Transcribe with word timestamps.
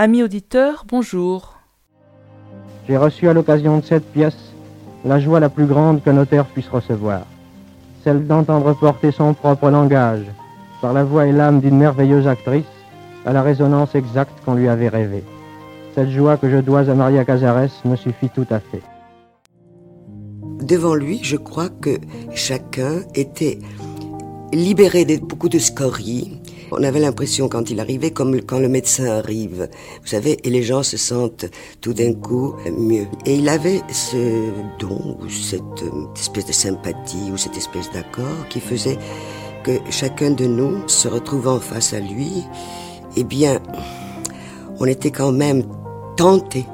Amis 0.00 0.22
auditeurs, 0.22 0.84
bonjour. 0.86 1.58
J'ai 2.86 2.96
reçu 2.96 3.28
à 3.28 3.32
l'occasion 3.32 3.78
de 3.78 3.84
cette 3.84 4.06
pièce 4.12 4.54
la 5.04 5.18
joie 5.18 5.40
la 5.40 5.48
plus 5.48 5.66
grande 5.66 6.04
qu'un 6.04 6.16
auteur 6.18 6.46
puisse 6.46 6.68
recevoir, 6.68 7.22
celle 8.04 8.24
d'entendre 8.24 8.74
porter 8.74 9.10
son 9.10 9.34
propre 9.34 9.70
langage, 9.70 10.22
par 10.80 10.92
la 10.92 11.02
voix 11.02 11.26
et 11.26 11.32
l'âme 11.32 11.58
d'une 11.58 11.76
merveilleuse 11.76 12.28
actrice, 12.28 12.62
à 13.26 13.32
la 13.32 13.42
résonance 13.42 13.96
exacte 13.96 14.30
qu'on 14.44 14.54
lui 14.54 14.68
avait 14.68 14.88
rêvée. 14.88 15.24
Cette 15.96 16.10
joie 16.10 16.36
que 16.36 16.48
je 16.48 16.58
dois 16.58 16.88
à 16.88 16.94
Maria 16.94 17.24
Cazares 17.24 17.82
me 17.84 17.96
suffit 17.96 18.28
tout 18.28 18.46
à 18.50 18.60
fait. 18.60 18.82
Devant 20.62 20.94
lui, 20.94 21.18
je 21.24 21.36
crois 21.36 21.70
que 21.70 21.98
chacun 22.36 23.00
était 23.16 23.58
libéré 24.52 25.04
de 25.04 25.16
beaucoup 25.16 25.48
de 25.48 25.58
scories. 25.58 26.37
On 26.70 26.82
avait 26.82 27.00
l'impression 27.00 27.48
quand 27.48 27.70
il 27.70 27.80
arrivait 27.80 28.10
comme 28.10 28.40
quand 28.42 28.58
le 28.58 28.68
médecin 28.68 29.06
arrive, 29.06 29.68
vous 30.02 30.06
savez, 30.06 30.38
et 30.44 30.50
les 30.50 30.62
gens 30.62 30.82
se 30.82 30.96
sentent 30.96 31.46
tout 31.80 31.94
d'un 31.94 32.12
coup 32.12 32.54
mieux. 32.76 33.06
Et 33.24 33.36
il 33.36 33.48
avait 33.48 33.80
ce 33.90 34.50
don, 34.78 35.18
ou 35.20 35.28
cette 35.28 35.62
euh, 35.82 36.06
espèce 36.14 36.46
de 36.46 36.52
sympathie, 36.52 37.30
ou 37.32 37.36
cette 37.36 37.56
espèce 37.56 37.90
d'accord 37.92 38.46
qui 38.50 38.60
faisait 38.60 38.98
que 39.64 39.72
chacun 39.90 40.30
de 40.30 40.44
nous, 40.44 40.86
se 40.88 41.08
retrouvant 41.08 41.58
face 41.58 41.94
à 41.94 42.00
lui, 42.00 42.44
eh 43.16 43.24
bien, 43.24 43.60
on 44.78 44.84
était 44.84 45.10
quand 45.10 45.32
même 45.32 45.62
tenté 46.16 46.66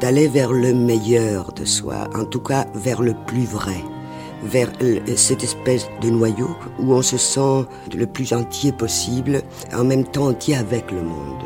d'aller 0.00 0.28
vers 0.28 0.52
le 0.52 0.72
meilleur 0.72 1.52
de 1.52 1.64
soi, 1.64 2.08
en 2.14 2.24
tout 2.24 2.40
cas 2.40 2.66
vers 2.74 3.02
le 3.02 3.14
plus 3.26 3.44
vrai, 3.44 3.76
vers 4.42 4.70
cette 5.16 5.44
espèce 5.44 5.88
de 6.00 6.10
noyau 6.10 6.56
où 6.78 6.92
on 6.92 7.02
se 7.02 7.16
sent 7.16 7.66
le 7.94 8.06
plus 8.06 8.32
entier 8.32 8.72
possible, 8.72 9.42
en 9.72 9.84
même 9.84 10.04
temps 10.04 10.28
entier 10.28 10.56
avec 10.56 10.90
le 10.90 11.02
monde. 11.02 11.42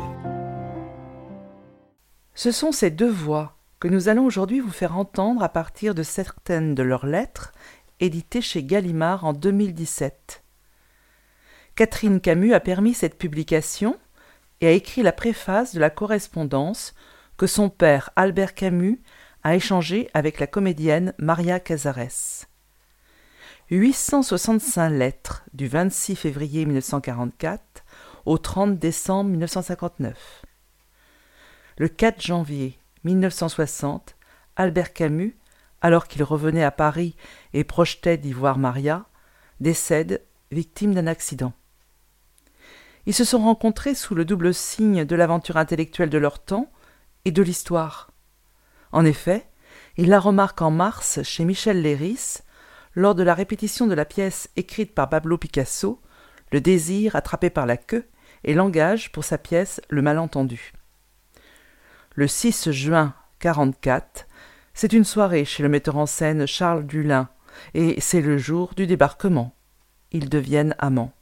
Ce 2.35 2.51
sont 2.51 2.71
ces 2.71 2.91
deux 2.91 3.09
voix 3.09 3.57
que 3.79 3.87
nous 3.87 4.09
allons 4.09 4.25
aujourd'hui 4.25 4.59
vous 4.59 4.71
faire 4.71 4.97
entendre 4.97 5.43
à 5.43 5.49
partir 5.49 5.93
de 5.95 6.03
certaines 6.03 6.75
de 6.75 6.83
leurs 6.83 7.05
lettres 7.05 7.51
éditées 7.99 8.41
chez 8.41 8.63
Gallimard 8.63 9.25
en 9.25 9.33
2017. 9.33 10.43
Catherine 11.75 12.19
Camus 12.19 12.53
a 12.53 12.59
permis 12.59 12.93
cette 12.93 13.17
publication 13.17 13.97
et 14.61 14.67
a 14.67 14.71
écrit 14.71 15.03
la 15.03 15.11
préface 15.11 15.75
de 15.75 15.79
la 15.79 15.89
correspondance 15.89 16.95
que 17.37 17.45
son 17.45 17.69
père 17.69 18.09
Albert 18.15 18.55
Camus 18.55 18.99
a 19.43 19.55
échangée 19.55 20.09
avec 20.13 20.39
la 20.39 20.47
comédienne 20.47 21.13
Maria 21.19 21.59
Cazares. 21.59 22.46
865 23.69 24.89
lettres 24.91 25.43
du 25.51 25.67
26 25.67 26.15
février 26.15 26.65
1944 26.65 27.83
au 28.25 28.37
30 28.37 28.79
décembre 28.79 29.29
1959. 29.31 30.45
Le 31.77 31.89
4 31.89 32.21
janvier 32.21 32.79
1960, 33.03 34.15
Albert 34.55 34.93
Camus, 34.93 35.35
alors 35.81 36.07
qu'il 36.07 36.23
revenait 36.23 36.63
à 36.63 36.71
Paris 36.71 37.17
et 37.51 37.65
projetait 37.65 38.17
d'y 38.17 38.31
voir 38.31 38.57
Maria, 38.57 39.05
décède 39.59 40.23
victime 40.49 40.93
d'un 40.93 41.07
accident. 41.07 41.51
Ils 43.05 43.13
se 43.13 43.25
sont 43.25 43.39
rencontrés 43.39 43.95
sous 43.95 44.15
le 44.15 44.23
double 44.23 44.53
signe 44.53 45.03
de 45.03 45.15
l'aventure 45.17 45.57
intellectuelle 45.57 46.09
de 46.09 46.17
leur 46.17 46.39
temps 46.39 46.71
et 47.25 47.31
de 47.31 47.43
l'histoire. 47.43 48.11
En 48.93 49.03
effet, 49.03 49.45
il 49.97 50.07
la 50.07 50.21
remarque 50.21 50.61
en 50.61 50.71
mars 50.71 51.21
chez 51.23 51.43
Michel 51.43 51.81
Léris, 51.81 52.43
lors 52.97 53.13
de 53.13 53.21
la 53.21 53.35
répétition 53.35 53.85
de 53.85 53.93
la 53.93 54.05
pièce 54.05 54.49
écrite 54.55 54.95
par 54.95 55.07
Pablo 55.07 55.37
Picasso, 55.37 56.01
Le 56.51 56.59
désir 56.59 57.15
attrapé 57.15 57.51
par 57.51 57.67
la 57.67 57.77
queue, 57.77 58.07
et 58.43 58.55
l'engage 58.55 59.11
pour 59.11 59.23
sa 59.23 59.37
pièce 59.37 59.79
Le 59.89 60.01
malentendu. 60.01 60.73
Le 62.15 62.27
6 62.27 62.71
juin 62.71 63.13
44, 63.37 64.25
c'est 64.73 64.93
une 64.93 65.03
soirée 65.03 65.45
chez 65.45 65.61
le 65.61 65.69
metteur 65.69 65.97
en 65.97 66.07
scène 66.07 66.47
Charles 66.47 66.87
Dulin, 66.87 67.29
et 67.75 68.01
c'est 68.01 68.21
le 68.21 68.39
jour 68.39 68.73
du 68.75 68.87
débarquement. 68.87 69.53
Ils 70.11 70.27
deviennent 70.27 70.73
amants. 70.79 71.13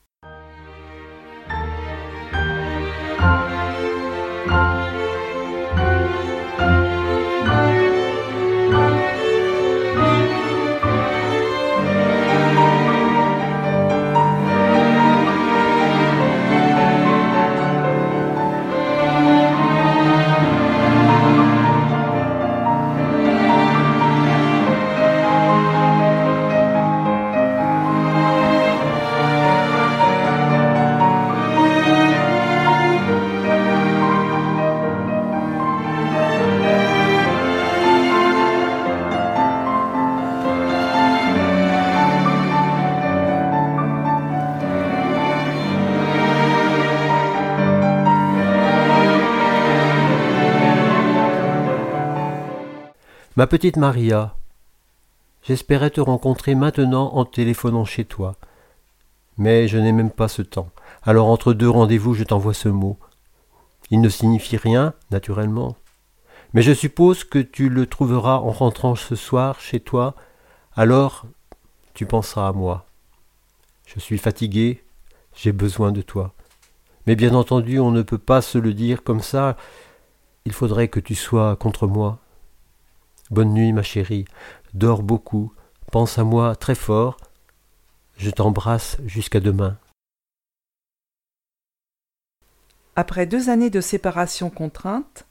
Ma 53.38 53.47
petite 53.47 53.75
Maria, 53.75 54.34
j'espérais 55.44 55.90
te 55.90 56.00
rencontrer 56.00 56.56
maintenant 56.56 57.16
en 57.16 57.25
téléphonant 57.25 57.84
chez 57.84 58.06
toi. 58.06 58.38
Mais 59.38 59.68
je 59.68 59.78
n'ai 59.78 59.91
même 59.91 60.09
pas 60.09 60.29
ce 60.29 60.41
temps. 60.41 60.69
Alors 61.03 61.28
entre 61.28 61.51
deux 61.51 61.69
rendez-vous, 61.69 62.13
je 62.13 62.23
t'envoie 62.23 62.53
ce 62.53 62.69
mot. 62.69 62.97
Il 63.91 64.00
ne 64.00 64.08
signifie 64.08 64.55
rien, 64.55 64.93
naturellement. 65.11 65.76
Mais 66.53 66.61
je 66.61 66.72
suppose 66.72 67.26
que 67.26 67.40
tu 67.40 67.67
le 67.67 67.87
trouveras 67.87 68.37
en 68.37 68.52
rentrant 68.52 68.96
ce 68.96 69.17
soir 69.17 69.59
chez 69.59 69.81
toi. 69.81 70.16
Alors 70.73 71.26
tu 71.93 72.05
penseras 72.05 72.47
à 72.47 72.53
moi. 72.53 72.85
Je 73.85 73.99
suis 73.99 74.17
fatigué, 74.17 74.81
j'ai 75.35 75.52
besoin 75.52 75.91
de 75.91 76.02
toi. 76.02 76.34
Mais 77.05 77.17
bien 77.17 77.34
entendu, 77.35 77.79
on 77.79 77.91
ne 77.91 78.02
peut 78.02 78.17
pas 78.17 78.41
se 78.41 78.58
le 78.58 78.73
dire 78.73 79.03
comme 79.03 79.22
ça. 79.22 79.58
Il 80.46 80.53
faudrait 80.53 80.88
que 80.88 81.02
tu 81.02 81.16
sois 81.16 81.58
contre 81.58 81.85
moi. 81.85 82.20
Bonne 83.31 83.53
nuit, 83.53 83.73
ma 83.73 83.81
chérie. 83.81 84.25
Dors 84.73 85.01
beaucoup. 85.01 85.51
Pense 85.91 86.19
à 86.19 86.23
moi 86.23 86.55
très 86.55 86.75
fort. 86.75 87.17
Je 88.17 88.29
t'embrasse 88.29 88.97
jusqu'à 89.05 89.39
demain. 89.39 89.77
Après 92.95 93.25
deux 93.25 93.49
années 93.49 93.69
de 93.69 93.81
séparation 93.81 94.49
contrainte, 94.49 95.25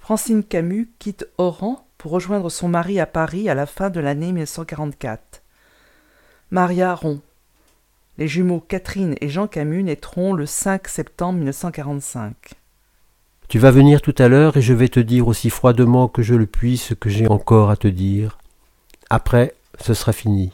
Francine 0.00 0.42
Camus 0.42 0.90
quitte 0.98 1.28
Oran 1.38 1.86
pour 1.98 2.12
rejoindre 2.12 2.50
son 2.50 2.68
mari 2.68 2.98
à 2.98 3.06
Paris 3.06 3.48
à 3.48 3.54
la 3.54 3.66
fin 3.66 3.90
de 3.90 4.00
l'année 4.00 4.32
1944. 4.32 5.42
Maria 6.50 6.94
rompt. 6.94 7.22
Les 8.16 8.28
jumeaux 8.28 8.60
Catherine 8.60 9.16
et 9.20 9.28
Jean 9.28 9.48
Camus 9.48 9.82
naîtront 9.82 10.32
le 10.32 10.46
5 10.46 10.88
septembre 10.88 11.38
1945. 11.38 12.34
Tu 13.48 13.58
vas 13.58 13.70
venir 13.70 14.02
tout 14.02 14.14
à 14.18 14.28
l'heure 14.28 14.56
et 14.56 14.62
je 14.62 14.72
vais 14.72 14.88
te 14.88 15.00
dire 15.00 15.28
aussi 15.28 15.50
froidement 15.50 16.08
que 16.08 16.22
je 16.22 16.34
le 16.34 16.46
puis 16.46 16.76
ce 16.76 16.94
que 16.94 17.10
j'ai 17.10 17.28
encore 17.28 17.70
à 17.70 17.76
te 17.76 17.88
dire. 17.88 18.38
Après, 19.10 19.54
ce 19.80 19.94
sera 19.94 20.12
fini. 20.12 20.52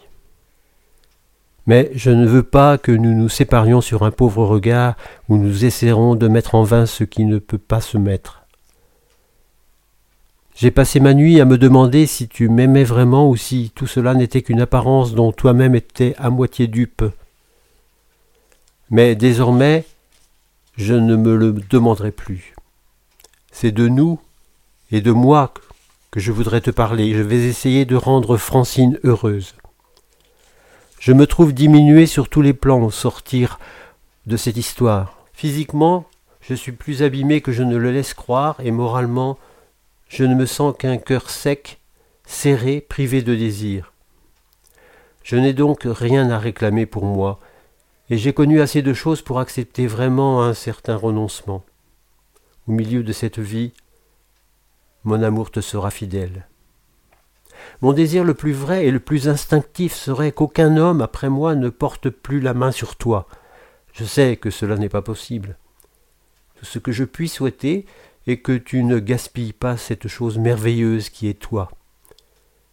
Mais 1.66 1.90
je 1.94 2.10
ne 2.10 2.26
veux 2.26 2.42
pas 2.42 2.78
que 2.78 2.92
nous 2.92 3.14
nous 3.14 3.28
séparions 3.28 3.80
sur 3.80 4.02
un 4.02 4.10
pauvre 4.10 4.44
regard 4.44 4.96
où 5.28 5.36
nous 5.36 5.64
essaierons 5.64 6.14
de 6.14 6.26
mettre 6.26 6.54
en 6.54 6.62
vain 6.62 6.84
ce 6.84 7.04
qui 7.04 7.24
ne 7.24 7.38
peut 7.38 7.58
pas 7.58 7.80
se 7.80 7.96
mettre. 7.96 8.42
J'ai 10.56 10.70
passé 10.70 11.00
ma 11.00 11.14
nuit 11.14 11.40
à 11.40 11.44
me 11.44 11.56
demander 11.56 12.06
si 12.06 12.28
tu 12.28 12.48
m'aimais 12.48 12.84
vraiment 12.84 13.30
ou 13.30 13.36
si 13.36 13.72
tout 13.74 13.86
cela 13.86 14.14
n'était 14.14 14.42
qu'une 14.42 14.60
apparence 14.60 15.14
dont 15.14 15.32
toi-même 15.32 15.74
étais 15.74 16.14
à 16.18 16.28
moitié 16.28 16.66
dupe. 16.66 17.04
Mais 18.90 19.14
désormais, 19.14 19.84
je 20.76 20.94
ne 20.94 21.16
me 21.16 21.36
le 21.36 21.52
demanderai 21.52 22.10
plus. 22.10 22.54
C'est 23.50 23.72
de 23.72 23.88
nous 23.88 24.20
et 24.90 25.00
de 25.00 25.12
moi 25.12 25.52
que 26.10 26.20
je 26.20 26.32
voudrais 26.32 26.60
te 26.60 26.70
parler. 26.70 27.14
Je 27.14 27.22
vais 27.22 27.46
essayer 27.46 27.84
de 27.84 27.96
rendre 27.96 28.36
Francine 28.36 28.98
heureuse. 29.04 29.54
Je 30.98 31.12
me 31.12 31.26
trouve 31.26 31.54
diminué 31.54 32.06
sur 32.06 32.28
tous 32.28 32.42
les 32.42 32.52
plans 32.52 32.82
au 32.82 32.90
sortir 32.90 33.58
de 34.26 34.36
cette 34.36 34.56
histoire. 34.56 35.16
Physiquement, 35.32 36.04
je 36.40 36.54
suis 36.54 36.72
plus 36.72 37.02
abîmé 37.02 37.40
que 37.40 37.52
je 37.52 37.62
ne 37.62 37.76
le 37.76 37.90
laisse 37.90 38.12
croire, 38.12 38.56
et 38.62 38.70
moralement, 38.70 39.38
je 40.08 40.24
ne 40.24 40.34
me 40.34 40.46
sens 40.46 40.74
qu'un 40.78 40.98
cœur 40.98 41.30
sec, 41.30 41.78
serré, 42.26 42.80
privé 42.80 43.22
de 43.22 43.34
désir. 43.34 43.92
Je 45.22 45.36
n'ai 45.36 45.52
donc 45.52 45.82
rien 45.84 46.30
à 46.30 46.38
réclamer 46.38 46.84
pour 46.86 47.04
moi, 47.04 47.38
et 48.10 48.18
j'ai 48.18 48.32
connu 48.32 48.60
assez 48.60 48.82
de 48.82 48.92
choses 48.92 49.22
pour 49.22 49.38
accepter 49.38 49.86
vraiment 49.86 50.42
un 50.42 50.54
certain 50.54 50.96
renoncement. 50.96 51.64
Au 52.70 52.72
milieu 52.72 53.02
de 53.02 53.12
cette 53.12 53.40
vie, 53.40 53.72
mon 55.02 55.24
amour 55.24 55.50
te 55.50 55.60
sera 55.60 55.90
fidèle. 55.90 56.46
Mon 57.80 57.92
désir 57.92 58.22
le 58.22 58.32
plus 58.32 58.52
vrai 58.52 58.86
et 58.86 58.92
le 58.92 59.00
plus 59.00 59.28
instinctif 59.28 59.92
serait 59.92 60.30
qu'aucun 60.30 60.76
homme 60.76 61.00
après 61.00 61.28
moi 61.28 61.56
ne 61.56 61.68
porte 61.68 62.10
plus 62.10 62.38
la 62.38 62.54
main 62.54 62.70
sur 62.70 62.94
toi. 62.94 63.26
Je 63.92 64.04
sais 64.04 64.36
que 64.36 64.50
cela 64.50 64.76
n'est 64.76 64.88
pas 64.88 65.02
possible. 65.02 65.58
Tout 66.54 66.64
ce 66.64 66.78
que 66.78 66.92
je 66.92 67.02
puis 67.02 67.28
souhaiter 67.28 67.86
est 68.28 68.36
que 68.36 68.56
tu 68.56 68.84
ne 68.84 69.00
gaspilles 69.00 69.52
pas 69.52 69.76
cette 69.76 70.06
chose 70.06 70.38
merveilleuse 70.38 71.08
qui 71.08 71.26
est 71.26 71.40
toi, 71.40 71.72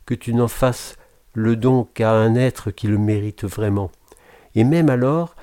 que 0.06 0.14
tu 0.14 0.36
n'en 0.36 0.48
fasses 0.48 0.96
le 1.34 1.56
don 1.56 1.86
qu'à 1.86 2.12
un 2.12 2.36
être 2.36 2.70
qui 2.70 2.86
le 2.86 3.00
mérite 3.00 3.46
vraiment. 3.46 3.92
Et 4.54 4.64
même 4.64 4.92
alors, 4.92 5.36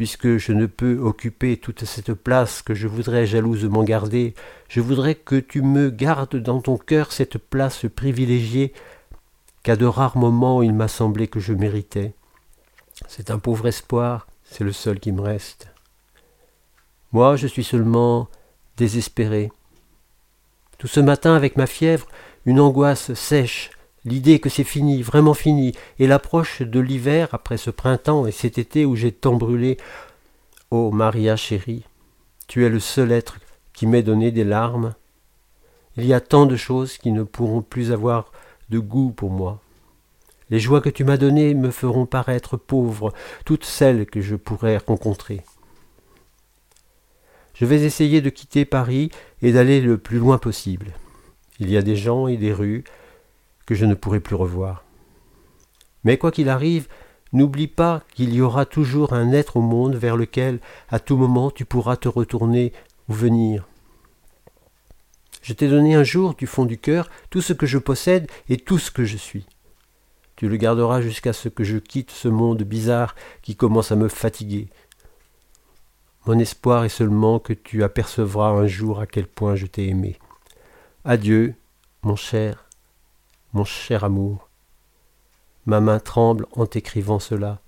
puisque 0.00 0.38
je 0.38 0.54
ne 0.54 0.64
peux 0.64 0.98
occuper 0.98 1.58
toute 1.58 1.84
cette 1.84 2.14
place 2.14 2.62
que 2.62 2.72
je 2.72 2.88
voudrais 2.88 3.26
jalousement 3.26 3.82
garder, 3.82 4.34
je 4.70 4.80
voudrais 4.80 5.14
que 5.14 5.36
tu 5.36 5.60
me 5.60 5.90
gardes 5.90 6.36
dans 6.36 6.62
ton 6.62 6.78
cœur 6.78 7.12
cette 7.12 7.36
place 7.36 7.84
privilégiée 7.94 8.72
qu'à 9.62 9.76
de 9.76 9.84
rares 9.84 10.16
moments 10.16 10.62
il 10.62 10.72
m'a 10.72 10.88
semblé 10.88 11.28
que 11.28 11.38
je 11.38 11.52
méritais. 11.52 12.14
C'est 13.08 13.30
un 13.30 13.38
pauvre 13.38 13.66
espoir, 13.66 14.26
c'est 14.42 14.64
le 14.64 14.72
seul 14.72 15.00
qui 15.00 15.12
me 15.12 15.20
reste. 15.20 15.68
Moi, 17.12 17.36
je 17.36 17.46
suis 17.46 17.62
seulement 17.62 18.26
désespéré. 18.78 19.52
Tout 20.78 20.86
ce 20.86 21.00
matin, 21.00 21.34
avec 21.34 21.58
ma 21.58 21.66
fièvre, 21.66 22.06
une 22.46 22.60
angoisse 22.60 23.12
sèche, 23.12 23.70
l'idée 24.04 24.38
que 24.38 24.48
c'est 24.48 24.64
fini, 24.64 25.02
vraiment 25.02 25.34
fini, 25.34 25.72
et 25.98 26.06
l'approche 26.06 26.62
de 26.62 26.80
l'hiver 26.80 27.28
après 27.32 27.56
ce 27.56 27.70
printemps 27.70 28.26
et 28.26 28.32
cet 28.32 28.58
été 28.58 28.84
où 28.84 28.96
j'ai 28.96 29.12
tant 29.12 29.34
brûlé. 29.34 29.76
oh, 30.70 30.90
Maria 30.90 31.36
chérie, 31.36 31.84
tu 32.46 32.64
es 32.64 32.68
le 32.68 32.80
seul 32.80 33.12
être 33.12 33.38
qui 33.72 33.86
m'ait 33.86 34.02
donné 34.02 34.30
des 34.30 34.44
larmes. 34.44 34.94
Il 35.96 36.04
y 36.06 36.14
a 36.14 36.20
tant 36.20 36.46
de 36.46 36.56
choses 36.56 36.98
qui 36.98 37.12
ne 37.12 37.22
pourront 37.22 37.62
plus 37.62 37.92
avoir 37.92 38.32
de 38.70 38.78
goût 38.78 39.10
pour 39.10 39.30
moi. 39.30 39.60
Les 40.50 40.58
joies 40.58 40.80
que 40.80 40.88
tu 40.88 41.04
m'as 41.04 41.16
données 41.16 41.54
me 41.54 41.70
feront 41.70 42.06
paraître 42.06 42.56
pauvre 42.56 43.12
toutes 43.44 43.64
celles 43.64 44.06
que 44.06 44.20
je 44.20 44.34
pourrais 44.34 44.78
rencontrer. 44.78 45.42
Je 47.54 47.64
vais 47.66 47.82
essayer 47.82 48.20
de 48.20 48.30
quitter 48.30 48.64
Paris 48.64 49.10
et 49.42 49.52
d'aller 49.52 49.80
le 49.80 49.98
plus 49.98 50.18
loin 50.18 50.38
possible. 50.38 50.92
Il 51.58 51.70
y 51.70 51.76
a 51.76 51.82
des 51.82 51.94
gens 51.96 52.26
et 52.26 52.36
des 52.36 52.52
rues 52.52 52.84
que 53.70 53.76
je 53.76 53.86
ne 53.86 53.94
pourrai 53.94 54.18
plus 54.18 54.34
revoir. 54.34 54.82
Mais 56.02 56.18
quoi 56.18 56.32
qu'il 56.32 56.48
arrive, 56.48 56.88
n'oublie 57.32 57.68
pas 57.68 58.02
qu'il 58.12 58.34
y 58.34 58.40
aura 58.40 58.66
toujours 58.66 59.12
un 59.12 59.30
être 59.30 59.58
au 59.58 59.60
monde 59.60 59.94
vers 59.94 60.16
lequel, 60.16 60.58
à 60.88 60.98
tout 60.98 61.16
moment, 61.16 61.52
tu 61.52 61.64
pourras 61.64 61.96
te 61.96 62.08
retourner 62.08 62.72
ou 63.08 63.12
venir. 63.12 63.68
Je 65.40 65.52
t'ai 65.52 65.68
donné 65.68 65.94
un 65.94 66.02
jour, 66.02 66.34
du 66.34 66.48
fond 66.48 66.64
du 66.64 66.78
cœur, 66.78 67.08
tout 67.30 67.40
ce 67.40 67.52
que 67.52 67.66
je 67.66 67.78
possède 67.78 68.28
et 68.48 68.56
tout 68.56 68.80
ce 68.80 68.90
que 68.90 69.04
je 69.04 69.16
suis. 69.16 69.46
Tu 70.34 70.48
le 70.48 70.56
garderas 70.56 71.00
jusqu'à 71.00 71.32
ce 71.32 71.48
que 71.48 71.62
je 71.62 71.78
quitte 71.78 72.10
ce 72.10 72.26
monde 72.26 72.64
bizarre 72.64 73.14
qui 73.40 73.54
commence 73.54 73.92
à 73.92 73.96
me 73.96 74.08
fatiguer. 74.08 74.68
Mon 76.26 76.40
espoir 76.40 76.82
est 76.82 76.88
seulement 76.88 77.38
que 77.38 77.52
tu 77.52 77.84
apercevras 77.84 78.48
un 78.48 78.66
jour 78.66 78.98
à 78.98 79.06
quel 79.06 79.28
point 79.28 79.54
je 79.54 79.66
t'ai 79.66 79.86
aimé. 79.86 80.18
Adieu, 81.04 81.54
mon 82.02 82.16
cher, 82.16 82.66
mon 83.52 83.64
cher 83.64 84.04
amour. 84.04 84.48
Ma 85.66 85.80
main 85.80 85.98
tremble 85.98 86.46
en 86.52 86.66
t'écrivant 86.66 87.18
cela. 87.18 87.60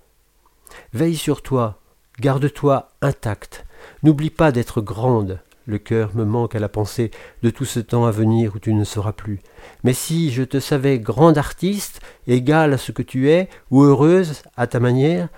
Veille 0.93 1.17
sur 1.17 1.43
toi, 1.43 1.79
garde-toi 2.21 2.89
intacte, 3.01 3.67
n'oublie 4.03 4.31
pas 4.31 4.53
d'être 4.53 4.81
grande, 4.81 5.41
le 5.67 5.79
cœur 5.79 6.15
me 6.17 6.25
manque 6.25 6.55
à 6.55 6.59
la 6.59 6.69
pensée 6.69 7.11
de 7.43 7.51
tout 7.51 7.65
ce 7.65 7.79
temps 7.79 8.05
à 8.05 8.11
venir 8.11 8.55
où 8.55 8.59
tu 8.59 8.75
ne 8.75 8.85
seras 8.85 9.13
plus. 9.13 9.41
Mais 9.85 9.93
si 9.93 10.33
je 10.33 10.43
te 10.43 10.59
savais 10.59 10.99
grande 10.99 11.39
artiste, 11.39 12.01
égale 12.27 12.73
à 12.73 12.79
ce 12.79 12.91
que 12.91 13.03
tu 13.03 13.31
es, 13.31 13.49
ou 13.71 13.83
heureuse 13.85 14.43
à 14.57 14.67
ta 14.67 14.81
manière, 14.81 15.29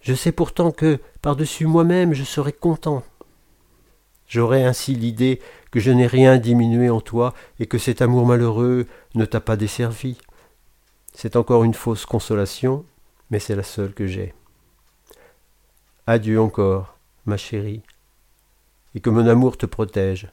je 0.00 0.14
sais 0.14 0.32
pourtant 0.32 0.70
que, 0.70 1.00
par-dessus 1.22 1.66
moi-même, 1.66 2.14
je 2.14 2.24
serais 2.24 2.52
content. 2.52 3.02
J'aurais 4.34 4.64
ainsi 4.64 4.96
l'idée 4.96 5.40
que 5.70 5.78
je 5.78 5.92
n'ai 5.92 6.08
rien 6.08 6.38
diminué 6.38 6.90
en 6.90 7.00
toi 7.00 7.34
et 7.60 7.66
que 7.66 7.78
cet 7.78 8.02
amour 8.02 8.26
malheureux 8.26 8.88
ne 9.14 9.24
t'a 9.24 9.38
pas 9.38 9.54
desservi. 9.54 10.18
C'est 11.12 11.36
encore 11.36 11.62
une 11.62 11.72
fausse 11.72 12.04
consolation, 12.04 12.84
mais 13.30 13.38
c'est 13.38 13.54
la 13.54 13.62
seule 13.62 13.94
que 13.94 14.08
j'ai. 14.08 14.34
Adieu 16.08 16.40
encore, 16.40 16.98
ma 17.26 17.36
chérie 17.36 17.82
et 18.96 19.00
que 19.00 19.08
mon 19.08 19.24
amour 19.28 19.56
te 19.56 19.66
protège. 19.66 20.26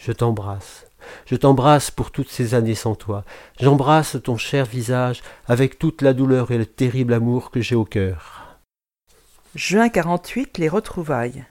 Je 0.00 0.10
t'embrasse. 0.10 0.88
Je 1.24 1.36
t'embrasse 1.36 1.92
pour 1.92 2.10
toutes 2.10 2.28
ces 2.28 2.54
années 2.54 2.74
sans 2.74 2.96
toi. 2.96 3.24
J'embrasse 3.60 4.16
ton 4.20 4.36
cher 4.36 4.64
visage 4.64 5.22
avec 5.46 5.78
toute 5.78 6.02
la 6.02 6.12
douleur 6.12 6.50
et 6.50 6.58
le 6.58 6.66
terrible 6.66 7.12
amour 7.12 7.52
que 7.52 7.60
j'ai 7.60 7.76
au 7.76 7.84
cœur. 7.84 8.58
Juin 9.54 9.90
48, 9.90 10.58
les 10.58 10.68
retrouvailles. 10.68 11.44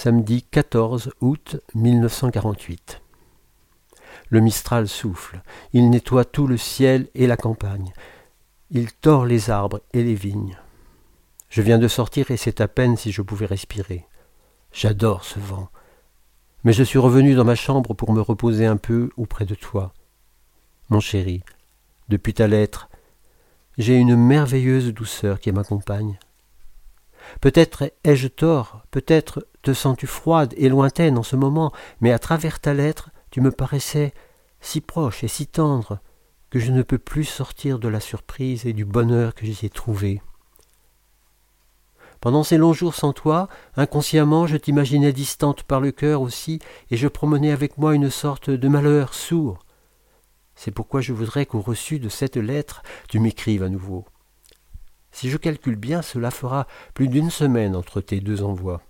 Samedi 0.00 0.42
14 0.50 1.12
août 1.20 1.58
1948. 1.74 3.02
Le 4.30 4.40
Mistral 4.40 4.88
souffle, 4.88 5.42
il 5.74 5.90
nettoie 5.90 6.24
tout 6.24 6.46
le 6.46 6.56
ciel 6.56 7.08
et 7.14 7.26
la 7.26 7.36
campagne, 7.36 7.92
il 8.70 8.94
tord 8.94 9.26
les 9.26 9.50
arbres 9.50 9.82
et 9.92 10.02
les 10.02 10.14
vignes. 10.14 10.56
Je 11.50 11.60
viens 11.60 11.78
de 11.78 11.86
sortir 11.86 12.30
et 12.30 12.38
c'est 12.38 12.62
à 12.62 12.68
peine 12.68 12.96
si 12.96 13.12
je 13.12 13.20
pouvais 13.20 13.44
respirer. 13.44 14.06
J'adore 14.72 15.22
ce 15.22 15.38
vent. 15.38 15.68
Mais 16.64 16.72
je 16.72 16.82
suis 16.82 16.98
revenu 16.98 17.34
dans 17.34 17.44
ma 17.44 17.54
chambre 17.54 17.92
pour 17.92 18.14
me 18.14 18.22
reposer 18.22 18.64
un 18.64 18.78
peu 18.78 19.10
auprès 19.18 19.44
de 19.44 19.54
toi. 19.54 19.92
Mon 20.88 21.00
chéri, 21.00 21.42
depuis 22.08 22.32
ta 22.32 22.46
lettre, 22.46 22.88
j'ai 23.76 23.96
une 23.96 24.16
merveilleuse 24.16 24.94
douceur 24.94 25.40
qui 25.40 25.52
m'accompagne. 25.52 26.18
Peut-être 27.42 27.92
ai-je 28.02 28.28
tort, 28.28 28.82
peut-être 28.90 29.46
te 29.62 29.72
sens-tu 29.72 30.06
froide 30.06 30.54
et 30.56 30.68
lointaine 30.68 31.18
en 31.18 31.22
ce 31.22 31.36
moment, 31.36 31.72
mais 32.00 32.12
à 32.12 32.18
travers 32.18 32.60
ta 32.60 32.74
lettre, 32.74 33.10
tu 33.30 33.40
me 33.40 33.50
paraissais 33.50 34.12
si 34.60 34.80
proche 34.80 35.24
et 35.24 35.28
si 35.28 35.46
tendre 35.46 36.00
que 36.50 36.58
je 36.58 36.72
ne 36.72 36.82
peux 36.82 36.98
plus 36.98 37.24
sortir 37.24 37.78
de 37.78 37.88
la 37.88 38.00
surprise 38.00 38.66
et 38.66 38.72
du 38.72 38.84
bonheur 38.84 39.34
que 39.34 39.46
j'y 39.46 39.66
ai 39.66 39.70
trouvé. 39.70 40.20
Pendant 42.20 42.42
ces 42.42 42.58
longs 42.58 42.74
jours 42.74 42.94
sans 42.94 43.12
toi, 43.12 43.48
inconsciemment 43.76 44.46
je 44.46 44.56
t'imaginais 44.56 45.12
distante 45.12 45.62
par 45.62 45.80
le 45.80 45.90
cœur 45.90 46.20
aussi, 46.20 46.58
et 46.90 46.96
je 46.96 47.08
promenais 47.08 47.52
avec 47.52 47.78
moi 47.78 47.94
une 47.94 48.10
sorte 48.10 48.50
de 48.50 48.68
malheur 48.68 49.14
sourd. 49.14 49.64
C'est 50.54 50.70
pourquoi 50.70 51.00
je 51.00 51.14
voudrais 51.14 51.46
qu'au 51.46 51.60
reçu 51.60 51.98
de 51.98 52.10
cette 52.10 52.36
lettre 52.36 52.82
tu 53.08 53.20
m'écrives 53.20 53.62
à 53.62 53.70
nouveau. 53.70 54.04
Si 55.12 55.30
je 55.30 55.38
calcule 55.38 55.76
bien, 55.76 56.02
cela 56.02 56.30
fera 56.30 56.66
plus 56.92 57.08
d'une 57.08 57.30
semaine 57.30 57.74
entre 57.74 58.00
tes 58.00 58.20
deux 58.20 58.42
envois. 58.42 58.82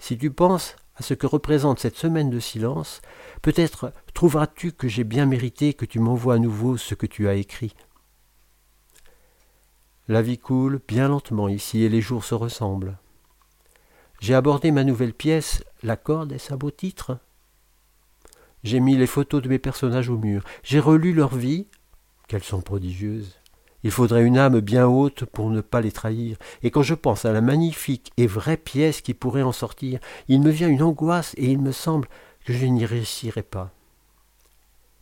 Si 0.00 0.18
tu 0.18 0.32
penses 0.32 0.74
à 0.96 1.02
ce 1.02 1.14
que 1.14 1.26
représente 1.26 1.78
cette 1.78 1.96
semaine 1.96 2.30
de 2.30 2.40
silence, 2.40 3.02
peut-être 3.42 3.92
trouveras-tu 4.14 4.72
que 4.72 4.88
j'ai 4.88 5.04
bien 5.04 5.26
mérité 5.26 5.74
que 5.74 5.84
tu 5.84 6.00
m'envoies 6.00 6.34
à 6.34 6.38
nouveau 6.38 6.76
ce 6.76 6.94
que 6.94 7.06
tu 7.06 7.28
as 7.28 7.34
écrit. 7.34 7.74
La 10.08 10.22
vie 10.22 10.38
coule 10.38 10.80
bien 10.88 11.06
lentement 11.06 11.48
ici 11.48 11.84
et 11.84 11.88
les 11.88 12.00
jours 12.00 12.24
se 12.24 12.34
ressemblent. 12.34 12.98
J'ai 14.20 14.34
abordé 14.34 14.72
ma 14.72 14.84
nouvelle 14.84 15.14
pièce, 15.14 15.62
La 15.82 15.96
corde 15.96 16.32
est 16.32 16.50
un 16.50 16.56
beau 16.56 16.70
titre? 16.70 17.18
J'ai 18.64 18.80
mis 18.80 18.96
les 18.96 19.06
photos 19.06 19.40
de 19.40 19.48
mes 19.48 19.58
personnages 19.58 20.10
au 20.10 20.18
mur. 20.18 20.44
J'ai 20.62 20.80
relu 20.80 21.12
leur 21.12 21.34
vie. 21.34 21.66
Qu'elles 22.26 22.42
sont 22.42 22.60
prodigieuses. 22.60 23.39
Il 23.82 23.90
faudrait 23.90 24.24
une 24.24 24.38
âme 24.38 24.60
bien 24.60 24.86
haute 24.86 25.24
pour 25.24 25.50
ne 25.50 25.60
pas 25.60 25.80
les 25.80 25.92
trahir. 25.92 26.36
Et 26.62 26.70
quand 26.70 26.82
je 26.82 26.94
pense 26.94 27.24
à 27.24 27.32
la 27.32 27.40
magnifique 27.40 28.12
et 28.16 28.26
vraie 28.26 28.56
pièce 28.56 29.00
qui 29.00 29.14
pourrait 29.14 29.42
en 29.42 29.52
sortir, 29.52 30.00
il 30.28 30.42
me 30.42 30.50
vient 30.50 30.68
une 30.68 30.82
angoisse 30.82 31.34
et 31.36 31.46
il 31.46 31.58
me 31.58 31.72
semble 31.72 32.08
que 32.44 32.52
je 32.52 32.66
n'y 32.66 32.84
réussirai 32.84 33.42
pas. 33.42 33.70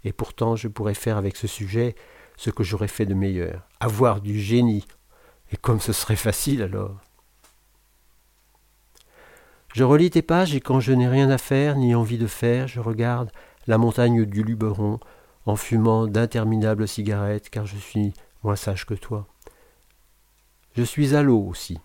Et 0.04 0.12
pourtant 0.12 0.56
je 0.56 0.68
pourrais 0.68 0.94
faire 0.94 1.16
avec 1.16 1.36
ce 1.36 1.46
sujet 1.46 1.94
ce 2.36 2.50
que 2.50 2.62
j'aurais 2.62 2.88
fait 2.88 3.06
de 3.06 3.14
meilleur, 3.14 3.66
avoir 3.80 4.20
du 4.20 4.38
génie 4.38 4.86
et 5.52 5.56
comme 5.56 5.80
ce 5.80 5.92
serait 5.92 6.16
facile 6.16 6.62
alors. 6.62 6.96
Je 9.74 9.84
relis 9.84 10.10
tes 10.10 10.22
pages 10.22 10.54
et 10.54 10.60
quand 10.60 10.80
je 10.80 10.92
n'ai 10.92 11.08
rien 11.08 11.30
à 11.30 11.38
faire 11.38 11.76
ni 11.76 11.94
envie 11.94 12.18
de 12.18 12.26
faire, 12.26 12.68
je 12.68 12.80
regarde 12.80 13.30
la 13.66 13.76
montagne 13.76 14.24
du 14.24 14.42
Luberon 14.42 14.98
en 15.46 15.56
fumant 15.56 16.06
d'interminables 16.06 16.88
cigarettes 16.88 17.50
car 17.50 17.66
je 17.66 17.76
suis 17.76 18.12
moins 18.42 18.56
sage 18.56 18.86
que 18.86 18.94
toi. 18.94 19.26
Je 20.76 20.82
suis 20.82 21.14
à 21.14 21.22
l'eau 21.22 21.42
aussi 21.42 21.78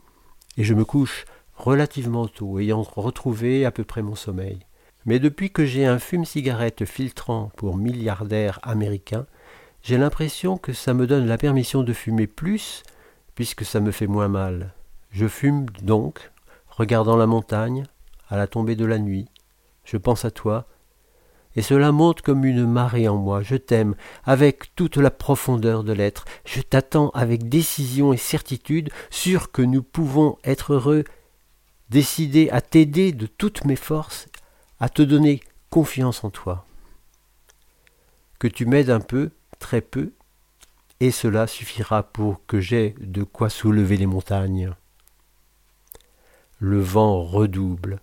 et 0.57 0.63
je 0.63 0.73
me 0.73 0.85
couche 0.85 1.25
relativement 1.55 2.27
tôt, 2.27 2.59
ayant 2.59 2.81
retrouvé 2.81 3.65
à 3.65 3.71
peu 3.71 3.83
près 3.83 4.01
mon 4.01 4.15
sommeil. 4.15 4.59
Mais 5.05 5.19
depuis 5.19 5.51
que 5.51 5.65
j'ai 5.65 5.85
un 5.85 5.99
fume-cigarette 5.99 6.85
filtrant 6.85 7.51
pour 7.57 7.77
milliardaires 7.77 8.59
américains, 8.63 9.25
j'ai 9.81 9.97
l'impression 9.97 10.57
que 10.57 10.73
ça 10.73 10.93
me 10.93 11.07
donne 11.07 11.27
la 11.27 11.37
permission 11.37 11.83
de 11.83 11.93
fumer 11.93 12.27
plus 12.27 12.83
puisque 13.35 13.65
ça 13.65 13.79
me 13.79 13.91
fait 13.91 14.07
moins 14.07 14.29
mal. 14.29 14.73
Je 15.11 15.27
fume 15.27 15.65
donc, 15.81 16.31
regardant 16.69 17.17
la 17.17 17.27
montagne, 17.27 17.85
à 18.29 18.37
la 18.37 18.47
tombée 18.47 18.75
de 18.75 18.85
la 18.85 18.99
nuit. 18.99 19.27
Je 19.83 19.97
pense 19.97 20.25
à 20.25 20.31
toi, 20.31 20.67
et 21.55 21.61
cela 21.61 21.91
monte 21.91 22.21
comme 22.21 22.45
une 22.45 22.65
marée 22.65 23.07
en 23.07 23.17
moi. 23.17 23.41
Je 23.41 23.55
t'aime 23.55 23.95
avec 24.23 24.75
toute 24.75 24.97
la 24.97 25.11
profondeur 25.11 25.83
de 25.83 25.93
l'être. 25.93 26.25
Je 26.45 26.61
t'attends 26.61 27.09
avec 27.09 27.49
décision 27.49 28.13
et 28.13 28.17
certitude, 28.17 28.89
sûr 29.09 29.51
que 29.51 29.61
nous 29.61 29.83
pouvons 29.83 30.37
être 30.43 30.73
heureux, 30.73 31.03
décidé 31.89 32.49
à 32.49 32.61
t'aider 32.61 33.11
de 33.11 33.27
toutes 33.27 33.65
mes 33.65 33.75
forces, 33.75 34.27
à 34.79 34.89
te 34.89 35.01
donner 35.01 35.41
confiance 35.69 36.23
en 36.23 36.29
toi. 36.29 36.65
Que 38.39 38.47
tu 38.47 38.65
m'aides 38.65 38.89
un 38.89 38.99
peu, 38.99 39.31
très 39.59 39.81
peu, 39.81 40.11
et 40.99 41.11
cela 41.11 41.47
suffira 41.47 42.03
pour 42.03 42.45
que 42.45 42.59
j'aie 42.59 42.95
de 42.99 43.23
quoi 43.23 43.49
soulever 43.49 43.97
les 43.97 44.05
montagnes. 44.05 44.73
Le 46.59 46.79
vent 46.79 47.23
redouble. 47.23 47.99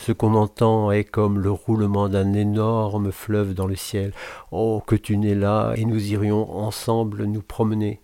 Ce 0.00 0.12
qu'on 0.12 0.34
entend 0.34 0.90
est 0.92 1.04
comme 1.04 1.38
le 1.38 1.50
roulement 1.50 2.08
d'un 2.08 2.32
énorme 2.32 3.12
fleuve 3.12 3.52
dans 3.52 3.66
le 3.66 3.76
ciel. 3.76 4.14
Oh, 4.50 4.82
que 4.86 4.96
tu 4.96 5.18
n'es 5.18 5.34
là, 5.34 5.74
et 5.76 5.84
nous 5.84 6.12
irions 6.12 6.50
ensemble 6.56 7.24
nous 7.24 7.42
promener. 7.42 8.00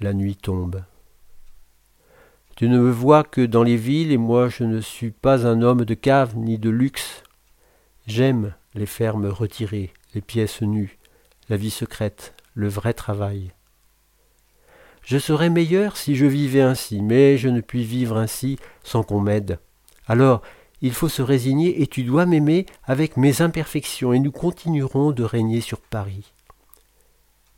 La 0.00 0.14
nuit 0.14 0.36
tombe. 0.36 0.82
Tu 2.56 2.70
ne 2.70 2.80
me 2.80 2.90
vois 2.90 3.24
que 3.24 3.44
dans 3.44 3.62
les 3.62 3.76
villes, 3.76 4.10
et 4.10 4.16
moi 4.16 4.48
je 4.48 4.64
ne 4.64 4.80
suis 4.80 5.10
pas 5.10 5.46
un 5.46 5.60
homme 5.60 5.84
de 5.84 5.94
cave 5.94 6.34
ni 6.34 6.56
de 6.58 6.70
luxe. 6.70 7.22
J'aime 8.06 8.54
les 8.74 8.86
fermes 8.86 9.26
retirées, 9.26 9.92
les 10.14 10.22
pièces 10.22 10.62
nues, 10.62 10.98
la 11.50 11.58
vie 11.58 11.70
secrète, 11.70 12.32
le 12.54 12.68
vrai 12.68 12.94
travail. 12.94 13.52
Je 15.02 15.18
serais 15.18 15.50
meilleur 15.50 15.98
si 15.98 16.16
je 16.16 16.24
vivais 16.24 16.62
ainsi, 16.62 17.02
mais 17.02 17.36
je 17.36 17.50
ne 17.50 17.60
puis 17.60 17.84
vivre 17.84 18.16
ainsi 18.16 18.58
sans 18.82 19.02
qu'on 19.02 19.20
m'aide. 19.20 19.58
Alors, 20.06 20.42
il 20.82 20.92
faut 20.92 21.08
se 21.08 21.22
résigner 21.22 21.82
et 21.82 21.86
tu 21.86 22.04
dois 22.04 22.26
m'aimer 22.26 22.66
avec 22.84 23.16
mes 23.16 23.42
imperfections 23.42 24.12
et 24.12 24.18
nous 24.18 24.32
continuerons 24.32 25.12
de 25.12 25.22
régner 25.22 25.60
sur 25.60 25.80
Paris. 25.80 26.32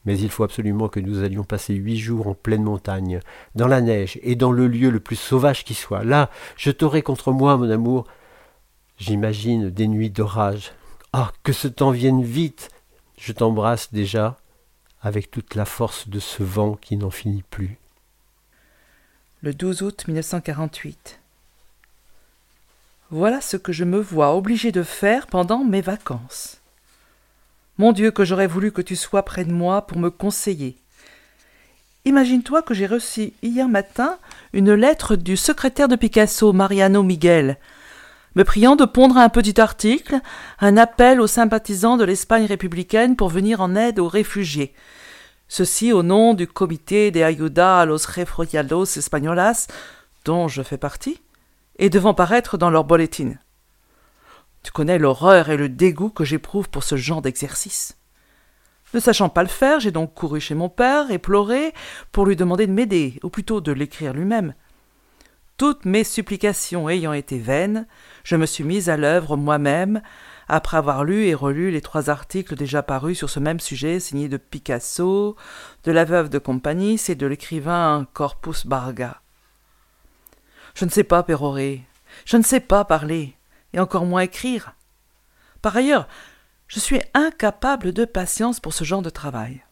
Mais 0.05 0.19
il 0.19 0.31
faut 0.31 0.43
absolument 0.43 0.89
que 0.89 0.99
nous 0.99 1.23
allions 1.23 1.45
passer 1.45 1.75
huit 1.75 1.99
jours 1.99 2.27
en 2.27 2.35
pleine 2.35 2.65
montagne, 2.65 3.21
dans 3.55 3.69
la 3.69 3.81
neige 3.81 4.19
et 4.23 4.35
dans 4.35 4.51
le 4.51 4.67
lieu 4.67 4.91
le 4.91 4.99
plus 4.99 5.17
sauvage 5.17 5.65
qui 5.65 5.75
soit. 5.75 6.03
Là, 6.03 6.31
je 6.57 6.73
t'aurai 6.73 7.03
contre 7.03 7.31
moi, 7.31 7.57
mon 7.57 7.71
amour. 7.71 8.07
J'imagine 8.99 9.71
des 9.71 9.87
nuits 9.87 10.11
d'orage. 10.11 10.73
Ah, 11.13 11.33
que 11.45 11.53
ce 11.53 11.69
temps 11.69 11.93
vienne 11.93 12.23
vite. 12.23 12.71
Je 13.17 13.33
t'embrasse 13.33 13.93
déjà 13.93 14.39
avec 15.01 15.31
toute 15.31 15.55
la 15.55 15.65
force 15.65 16.09
de 16.09 16.19
ce 16.19 16.43
vent 16.43 16.75
qui 16.75 16.97
n'en 16.97 17.11
finit 17.11 17.45
plus. 17.51 17.79
Le 19.43 19.55
12 19.55 19.83
août 19.83 20.05
1948. 20.09 21.22
Voilà 23.13 23.43
ce 23.43 23.59
que 23.59 23.73
je 23.73 23.85
me 23.85 24.01
vois 24.01 24.35
obligé 24.35 24.73
de 24.73 24.83
faire 24.83 25.27
pendant 25.27 25.65
mes 25.65 25.83
vacances. 25.83 26.63
Mon 27.77 27.93
Dieu, 27.93 28.11
que 28.11 28.25
j'aurais 28.25 28.47
voulu 28.47 28.73
que 28.73 28.81
tu 28.81 28.97
sois 28.97 29.23
près 29.23 29.45
de 29.45 29.53
moi 29.53 29.87
pour 29.87 29.99
me 29.99 30.09
conseiller. 30.09 30.79
Imagine-toi 32.07 32.63
que 32.63 32.73
j'ai 32.73 32.87
reçu 32.87 33.35
hier 33.43 33.69
matin 33.69 34.17
une 34.55 34.73
lettre 34.73 35.17
du 35.17 35.37
secrétaire 35.37 35.89
de 35.89 35.97
Picasso, 35.97 36.55
Mariano 36.55 37.03
Miguel, 37.03 37.59
me 38.35 38.45
priant 38.45 38.77
de 38.77 38.87
pondre 38.87 39.19
un 39.19 39.29
petit 39.29 39.61
article, 39.61 40.19
un 40.59 40.79
appel 40.79 41.21
aux 41.21 41.27
sympathisants 41.27 41.99
de 41.99 42.05
l'Espagne 42.05 42.47
républicaine 42.47 43.15
pour 43.15 43.29
venir 43.29 43.61
en 43.61 43.77
aide 43.77 43.99
aux 43.99 44.09
réfugiés. 44.09 44.73
Ceci 45.49 45.93
au 45.93 46.03
nom 46.03 46.33
du 46.33 46.47
Comité 46.47 47.11
de 47.11 47.21
Ayuda 47.21 47.81
a 47.81 47.85
los 47.85 48.07
Refugiados 48.07 48.97
Españolas, 48.97 49.67
dont 50.25 50.49
je 50.49 50.63
fais 50.63 50.79
partie, 50.79 51.21
et 51.77 51.91
devant 51.91 52.15
paraître 52.15 52.59
dans 52.59 52.71
leur 52.71 52.85
bulletin. 52.85 53.35
Tu 54.63 54.71
connais 54.71 54.99
l'horreur 54.99 55.51
et 55.51 55.57
le 55.57 55.69
dégoût 55.69 56.11
que 56.11 56.25
j'éprouve 56.25 56.69
pour 56.69 56.85
ce 56.85 56.97
genre 56.97 57.23
d'exercice. 57.23 57.97
Ne 58.95 59.01
sachant 59.01 59.29
pas 59.29 59.43
le 59.43 59.49
faire, 59.49 59.81
j'ai 59.81 59.91
donc 59.91 60.15
couru 60.15 60.41
chez 60.41 60.55
mon 60.55 60.69
père 60.69 61.11
et 61.11 61.19
pleuré 61.19 61.73
pour 62.13 62.27
lui 62.27 62.37
demander 62.37 62.67
de 62.67 62.73
m'aider, 62.73 63.19
ou 63.23 63.31
plutôt 63.31 63.61
de 63.61 63.73
l'écrire 63.73 64.13
lui-même. 64.13 64.55
Toutes 65.57 65.85
mes 65.85 66.05
supplications 66.05 66.89
ayant 66.89 67.13
été 67.13 67.39
vaines, 67.39 67.87
je 68.25 68.37
me 68.37 68.47
suis 68.47 68.65
mise 68.65 68.91
à 68.91 68.97
l'œuvre 68.97 69.37
moi-même, 69.37 70.03
après 70.49 70.77
avoir 70.77 71.05
lu 71.05 71.25
et 71.25 71.35
relu 71.35 71.71
les 71.71 71.81
trois 71.81 72.11
articles 72.11 72.55
déjà 72.55 72.83
parus 72.83 73.17
sur 73.17 73.31
ce 73.31 73.41
même 73.41 73.61
sujet 73.61 73.99
signés 74.01 74.29
de 74.29 74.37
Picasso, 74.37 75.37
de 75.85 75.93
la 75.93 76.05
veuve 76.05 76.29
de 76.29 76.39
Compagnie 76.39 77.01
et 77.09 77.15
de 77.15 77.27
l'écrivain 77.27 78.07
Corpus 78.13 78.67
Barga. 78.67 79.22
Je 80.75 80.85
ne 80.85 80.91
sais 80.91 81.05
pas 81.05 81.23
pérorer, 81.23 81.83
je 82.25 82.37
ne 82.37 82.43
sais 82.43 82.61
pas 82.61 82.85
parler, 82.85 83.37
et 83.73 83.81
encore 83.81 84.07
moins 84.07 84.23
écrire. 84.23 84.75
Par 85.61 85.77
ailleurs, 85.77 86.09
je 86.67 86.81
suis 86.81 87.01
incapable 87.15 87.93
de 87.93 88.05
patience 88.05 88.61
pour 88.61 88.73
ce 88.73 88.85
genre 88.85 89.03
de 89.03 89.11
travail. 89.11 89.63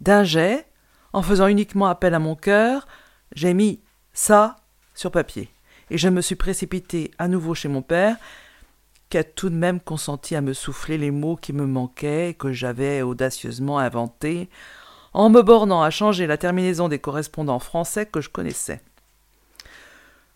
D'un 0.00 0.24
jet, 0.24 0.66
en 1.12 1.22
faisant 1.22 1.46
uniquement 1.46 1.86
appel 1.86 2.14
à 2.14 2.18
mon 2.18 2.34
cœur, 2.34 2.86
j'ai 3.34 3.54
mis 3.54 3.80
ça 4.12 4.56
sur 4.94 5.10
papier, 5.10 5.50
et 5.90 5.98
je 5.98 6.08
me 6.08 6.20
suis 6.20 6.34
précipité 6.34 7.10
à 7.18 7.28
nouveau 7.28 7.54
chez 7.54 7.68
mon 7.68 7.82
père, 7.82 8.16
qui 9.08 9.18
a 9.18 9.24
tout 9.24 9.50
de 9.50 9.56
même 9.56 9.80
consenti 9.80 10.36
à 10.36 10.40
me 10.40 10.52
souffler 10.52 10.98
les 10.98 11.10
mots 11.10 11.36
qui 11.36 11.52
me 11.52 11.66
manquaient 11.66 12.34
que 12.38 12.52
j'avais 12.52 13.02
audacieusement 13.02 13.78
inventés, 13.78 14.48
en 15.12 15.30
me 15.30 15.42
bornant 15.42 15.82
à 15.82 15.90
changer 15.90 16.26
la 16.26 16.38
terminaison 16.38 16.88
des 16.88 17.00
correspondants 17.00 17.58
français 17.58 18.06
que 18.06 18.20
je 18.20 18.28
connaissais. 18.28 18.80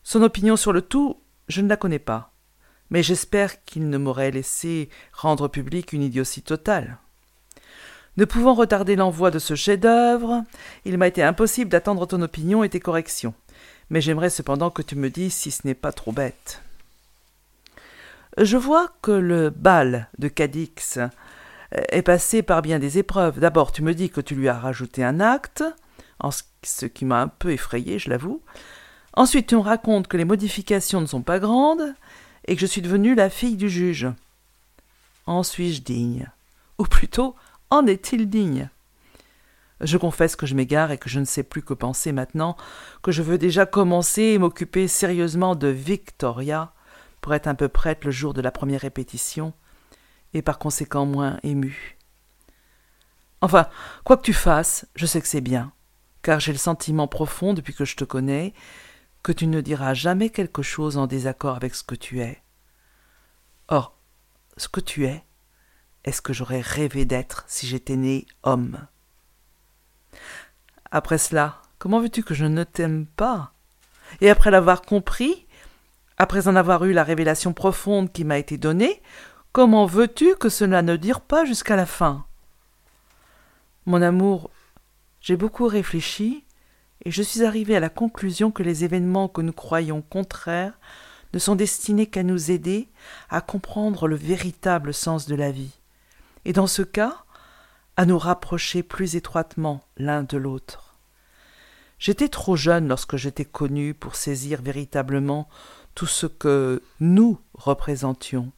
Son 0.05 0.23
opinion 0.23 0.57
sur 0.57 0.73
le 0.73 0.83
tout, 0.83 1.19
je 1.49 1.61
ne 1.61 1.69
la 1.69 1.77
connais 1.77 1.99
pas, 1.99 2.33
mais 2.91 3.03
j'espère 3.03 3.65
qu'il 3.65 3.89
ne 3.91 3.99
m'aurait 3.99 4.31
laissé 4.31 4.89
rendre 5.13 5.49
public 5.49 5.93
une 5.93 6.03
idiotie 6.03 6.43
totale. 6.43 6.99
Ne 8.17 8.25
pouvant 8.25 8.55
retarder 8.55 8.95
l'envoi 8.95 9.33
de 9.33 9.41
ce 9.41 9.57
chef-d'œuvre, 9.57 10.45
il 10.85 10.99
m'a 10.99 11.09
été 11.09 11.23
impossible 11.23 11.71
d'attendre 11.71 12.07
ton 12.07 12.23
opinion 12.23 12.63
et 12.63 12.69
tes 12.69 12.79
corrections 12.79 13.35
mais 13.91 14.01
j'aimerais 14.01 14.31
cependant 14.31 14.71
que 14.71 14.83
tu 14.83 14.97
me 14.97 15.11
dises 15.11 15.35
si 15.35 15.51
ce 15.51 15.67
n'est 15.67 15.75
pas 15.75 15.93
trop 15.93 16.13
bête. 16.13 16.63
Je 18.39 18.57
vois 18.57 18.89
que 19.03 19.13
le 19.13 19.51
bal 19.51 20.09
de 20.19 20.29
Cadix 20.29 20.99
est 21.73 22.03
passé 22.03 22.43
par 22.43 22.63
bien 22.63 22.79
des 22.79 22.99
épreuves. 22.99 23.39
D'abord, 23.39 23.73
tu 23.73 23.83
me 23.83 23.95
dis 23.95 24.11
que 24.11 24.21
tu 24.21 24.35
lui 24.35 24.49
as 24.49 24.59
rajouté 24.59 25.05
un 25.05 25.21
acte, 25.21 25.65
ce 26.63 26.87
qui 26.87 27.05
m'a 27.05 27.21
un 27.21 27.29
peu 27.29 27.53
effrayé, 27.53 27.99
je 27.99 28.11
l'avoue. 28.11 28.43
Ensuite, 29.17 29.47
tu 29.47 29.55
me 29.57 29.61
racontes 29.61 30.09
que 30.09 30.17
les 30.17 30.25
modifications 30.25 31.01
ne 31.01 31.07
sont 31.07 31.23
pas 31.23 31.39
grandes 31.39 31.95
et 32.47 32.55
que 32.55 32.61
je 32.61 32.67
suis 32.67 32.83
devenue 32.83 33.15
la 33.15 33.31
fille 33.31 33.57
du 33.57 33.71
juge. 33.71 34.09
En 35.27 35.43
suis-je 35.43 35.83
digne? 35.83 36.31
Ou 36.79 36.85
plutôt, 36.85 37.37
en 37.71 37.87
est-il 37.87 38.29
digne? 38.29 38.69
Je 39.81 39.97
confesse 39.99 40.37
que 40.37 40.47
je 40.47 40.55
m'égare 40.55 40.91
et 40.91 40.99
que 40.99 41.09
je 41.09 41.21
ne 41.21 41.25
sais 41.25 41.43
plus 41.43 41.63
que 41.63 41.75
penser 41.75 42.13
maintenant, 42.13 42.57
que 43.03 43.13
je 43.13 43.23
veux 43.23 43.39
déjà 43.39 43.67
commencer 43.67 44.23
et 44.23 44.39
m'occuper 44.39 44.89
sérieusement 44.89 45.55
de 45.55 45.69
Victoria 45.69 46.73
pour 47.21 47.35
être 47.35 47.47
un 47.47 47.55
peu 47.55 47.69
prête 47.69 48.05
le 48.05 48.11
jour 48.11 48.35
de 48.35 48.41
la 48.41 48.51
première 48.51 48.83
répétition, 48.83 49.53
et 50.33 50.43
par 50.43 50.59
conséquent 50.59 51.07
moins 51.07 51.39
émue. 51.43 51.97
Enfin, 53.41 53.67
quoi 54.05 54.17
que 54.17 54.23
tu 54.23 54.33
fasses, 54.33 54.87
je 54.95 55.07
sais 55.07 55.21
que 55.21 55.29
c'est 55.29 55.41
bien, 55.41 55.73
car 56.23 56.41
j'ai 56.41 56.53
le 56.53 56.59
sentiment 56.59 57.09
profond 57.09 57.55
depuis 57.55 57.75
que 57.75 57.85
je 57.85 57.97
te 57.97 58.05
connais 58.05 58.53
que 59.25 59.33
tu 59.33 59.47
ne 59.47 59.63
diras 59.63 59.95
jamais 59.95 60.29
quelque 60.29 60.63
chose 60.63 60.99
en 60.99 61.07
désaccord 61.07 61.57
avec 61.57 61.75
ce 61.75 61.83
que 61.83 61.95
tu 61.95 62.21
es. 62.21 62.43
Or, 63.69 63.97
ce 64.59 64.69
que 64.69 64.81
tu 64.81 65.07
es, 65.07 65.25
est 66.05 66.13
ce 66.13 66.21
que 66.21 66.35
j'aurais 66.35 66.61
rêvé 66.61 67.07
d'être 67.07 67.45
si 67.49 67.67
j'étais 67.67 67.97
né 67.97 68.27
homme. 68.43 68.87
Après 70.91 71.17
cela, 71.17 71.63
comment 71.79 72.01
veux-tu 72.01 72.23
que 72.23 72.35
je 72.35 72.45
ne 72.45 72.65
t'aime 72.65 73.07
pas? 73.07 73.55
Et 74.21 74.29
après 74.29 74.51
l'avoir 74.51 74.83
compris, 74.83 75.47
après 76.19 76.47
en 76.47 76.55
avoir 76.55 76.85
eu 76.85 76.93
la 76.93 77.03
révélation 77.03 77.55
profonde 77.55 78.13
qui 78.13 78.25
m'a 78.25 78.37
été 78.37 78.59
donnée, 78.59 79.01
comment 79.53 79.87
veux-tu 79.87 80.37
que 80.37 80.51
cela 80.51 80.83
ne 80.83 80.97
dure 80.97 81.23
pas 81.23 81.47
jusqu'à 81.47 81.77
la 81.77 81.87
fin? 81.87 82.27
Mon 83.87 84.03
amour, 84.03 84.51
j'ai 85.23 85.39
beaucoup 85.39 85.67
réfléchi, 85.67 86.44
et 87.05 87.11
je 87.11 87.23
suis 87.23 87.45
arrivé 87.45 87.77
à 87.77 87.81
la 87.81 87.89
conclusion 87.91 88.51
que 88.51 88.63
les 88.63 88.85
événements 88.85 89.29
que 89.29 89.43
nous 89.43 89.53
croyons 89.53 90.03
contraires 90.03 90.79
ne 91.33 91.39
sont 91.39 91.57
destinés 91.57 92.07
qu'à 92.07 92.23
nous 92.23 92.51
aider 92.51 92.89
à 93.29 93.41
comprendre 93.41 94.07
le 94.09 94.17
véritable 94.17 94.95
sens 94.95 95.27
de 95.27 95.35
la 95.35 95.51
vie, 95.51 95.79
et 96.45 96.53
dans 96.53 96.67
ce 96.67 96.83
cas, 96.83 97.25
à 97.97 98.07
nous 98.07 98.19
rapprocher 98.19 98.83
plus 98.83 99.17
étroitement 99.17 99.85
l'un 99.97 100.23
de 100.23 100.37
l'autre. 100.37 100.95
J'étais 101.99 102.29
trop 102.29 102.57
jeune 102.57 102.89
lorsque 102.89 103.17
j'étais 103.17 103.45
connu 103.45 103.95
pour 103.95 104.17
saisir 104.17 104.61
véritablement 104.63 105.49
tout 105.95 106.07
ce 106.07 106.27
que 106.27 106.83
nous 107.01 107.39
représentions. 107.55 108.53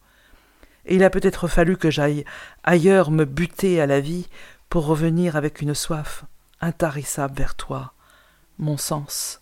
Et 0.86 0.96
il 0.96 1.04
a 1.04 1.10
peut-être 1.10 1.48
fallu 1.48 1.76
que 1.76 1.90
j'aille 1.90 2.24
ailleurs 2.64 3.10
me 3.10 3.24
buter 3.24 3.80
à 3.80 3.86
la 3.86 4.00
vie 4.00 4.26
pour 4.68 4.86
revenir 4.86 5.36
avec 5.36 5.60
une 5.60 5.74
soif 5.74 6.24
intarissable 6.60 7.36
vers 7.36 7.54
toi, 7.54 7.92
mon 8.58 8.76
sens. 8.76 9.40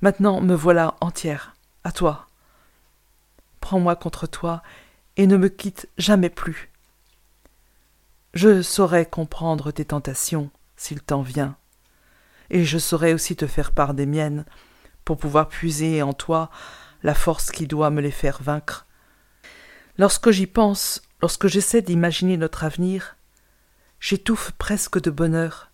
Maintenant 0.00 0.40
me 0.40 0.54
voilà 0.54 0.94
entière, 1.00 1.54
à 1.84 1.92
toi. 1.92 2.26
Prends-moi 3.60 3.96
contre 3.96 4.26
toi 4.26 4.62
et 5.16 5.26
ne 5.26 5.36
me 5.36 5.48
quitte 5.48 5.88
jamais 5.98 6.30
plus. 6.30 6.70
Je 8.34 8.62
saurai 8.62 9.06
comprendre 9.06 9.70
tes 9.70 9.84
tentations 9.84 10.50
s'il 10.76 11.02
t'en 11.02 11.22
vient 11.22 11.56
et 12.52 12.64
je 12.64 12.78
saurai 12.78 13.14
aussi 13.14 13.34
te 13.34 13.46
faire 13.46 13.72
part 13.72 13.94
des 13.94 14.06
miennes, 14.06 14.44
pour 15.04 15.16
pouvoir 15.16 15.48
puiser 15.48 16.02
en 16.02 16.12
toi 16.12 16.50
la 17.02 17.14
force 17.14 17.50
qui 17.50 17.66
doit 17.66 17.90
me 17.90 18.00
les 18.00 18.12
faire 18.12 18.40
vaincre. 18.40 18.86
Lorsque 19.98 20.30
j'y 20.30 20.46
pense, 20.46 21.02
lorsque 21.20 21.48
j'essaie 21.48 21.82
d'imaginer 21.82 22.36
notre 22.36 22.62
avenir, 22.62 23.16
j'étouffe 23.98 24.52
presque 24.52 25.00
de 25.00 25.10
bonheur, 25.10 25.71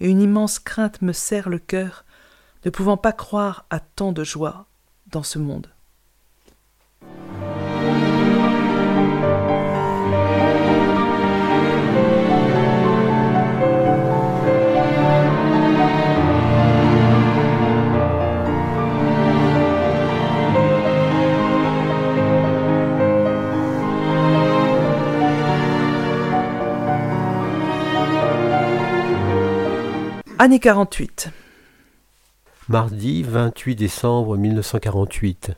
et 0.00 0.08
une 0.08 0.20
immense 0.20 0.58
crainte 0.58 1.02
me 1.02 1.12
serre 1.12 1.48
le 1.48 1.58
cœur, 1.58 2.04
ne 2.64 2.70
pouvant 2.70 2.96
pas 2.96 3.12
croire 3.12 3.66
à 3.70 3.80
tant 3.80 4.12
de 4.12 4.24
joie 4.24 4.66
dans 5.10 5.22
ce 5.22 5.38
monde. 5.38 5.68
Année 30.38 30.60
48. 30.60 31.30
Mardi 32.68 33.22
28 33.22 33.74
décembre 33.74 34.36
1948. 34.36 35.52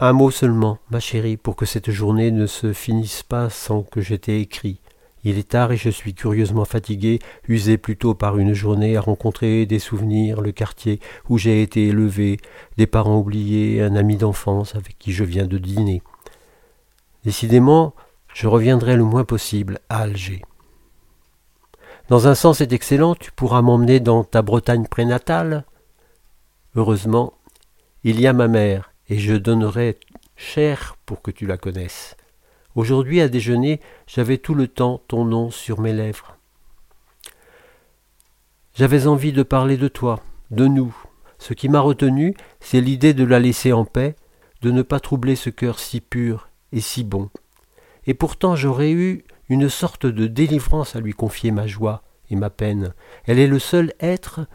Un 0.00 0.12
mot 0.14 0.30
seulement, 0.30 0.78
ma 0.90 1.00
chérie, 1.00 1.36
pour 1.36 1.54
que 1.54 1.66
cette 1.66 1.90
journée 1.90 2.30
ne 2.30 2.46
se 2.46 2.72
finisse 2.72 3.22
pas 3.22 3.50
sans 3.50 3.82
que 3.82 4.00
je 4.00 4.14
t'ai 4.14 4.40
écrit. 4.40 4.80
Il 5.22 5.36
est 5.36 5.50
tard 5.50 5.70
et 5.70 5.76
je 5.76 5.90
suis 5.90 6.14
curieusement 6.14 6.64
fatigué, 6.64 7.18
usé 7.46 7.76
plutôt 7.76 8.14
par 8.14 8.38
une 8.38 8.54
journée 8.54 8.96
à 8.96 9.02
rencontrer 9.02 9.66
des 9.66 9.78
souvenirs, 9.78 10.40
le 10.40 10.52
quartier 10.52 11.00
où 11.28 11.36
j'ai 11.36 11.60
été 11.60 11.88
élevé, 11.88 12.38
des 12.78 12.86
parents 12.86 13.18
oubliés, 13.18 13.82
un 13.82 13.96
ami 13.96 14.16
d'enfance 14.16 14.74
avec 14.74 14.98
qui 14.98 15.12
je 15.12 15.24
viens 15.24 15.46
de 15.46 15.58
dîner. 15.58 16.00
Décidément, 17.26 17.94
je 18.32 18.46
reviendrai 18.46 18.96
le 18.96 19.04
moins 19.04 19.24
possible 19.24 19.78
à 19.90 20.04
Alger. 20.04 20.40
Dans 22.08 22.26
un 22.26 22.34
sens 22.34 22.58
c'est 22.58 22.72
excellent, 22.72 23.14
tu 23.14 23.30
pourras 23.32 23.60
m'emmener 23.60 24.00
dans 24.00 24.24
ta 24.24 24.40
Bretagne 24.40 24.86
prénatale. 24.86 25.64
Heureusement, 26.74 27.34
il 28.02 28.18
y 28.18 28.26
a 28.26 28.32
ma 28.32 28.48
mère, 28.48 28.92
et 29.08 29.18
je 29.18 29.34
donnerai 29.34 29.98
cher 30.34 30.96
pour 31.04 31.20
que 31.20 31.30
tu 31.30 31.46
la 31.46 31.58
connaisses. 31.58 32.16
Aujourd'hui, 32.74 33.20
à 33.20 33.28
déjeuner, 33.28 33.80
j'avais 34.06 34.38
tout 34.38 34.54
le 34.54 34.68
temps 34.68 35.02
ton 35.06 35.26
nom 35.26 35.50
sur 35.50 35.80
mes 35.80 35.92
lèvres. 35.92 36.38
J'avais 38.74 39.06
envie 39.06 39.32
de 39.32 39.42
parler 39.42 39.76
de 39.76 39.88
toi, 39.88 40.20
de 40.50 40.66
nous. 40.66 40.96
Ce 41.38 41.52
qui 41.52 41.68
m'a 41.68 41.80
retenu, 41.80 42.34
c'est 42.60 42.80
l'idée 42.80 43.12
de 43.12 43.24
la 43.24 43.38
laisser 43.38 43.74
en 43.74 43.84
paix, 43.84 44.16
de 44.62 44.70
ne 44.70 44.80
pas 44.80 45.00
troubler 45.00 45.36
ce 45.36 45.50
cœur 45.50 45.78
si 45.78 46.00
pur 46.00 46.48
et 46.72 46.80
si 46.80 47.04
bon. 47.04 47.28
Et 48.06 48.14
pourtant 48.14 48.56
j'aurais 48.56 48.92
eu 48.92 49.24
une 49.48 49.68
sorte 49.68 50.06
de 50.06 50.26
délivrance 50.26 50.96
à 50.96 51.00
lui 51.00 51.12
confier 51.12 51.50
ma 51.50 51.66
joie 51.66 52.02
et 52.30 52.36
ma 52.36 52.50
peine. 52.50 52.94
Elle 53.24 53.38
est 53.38 53.46
le 53.46 53.58
seul 53.58 53.92
être 54.00 54.46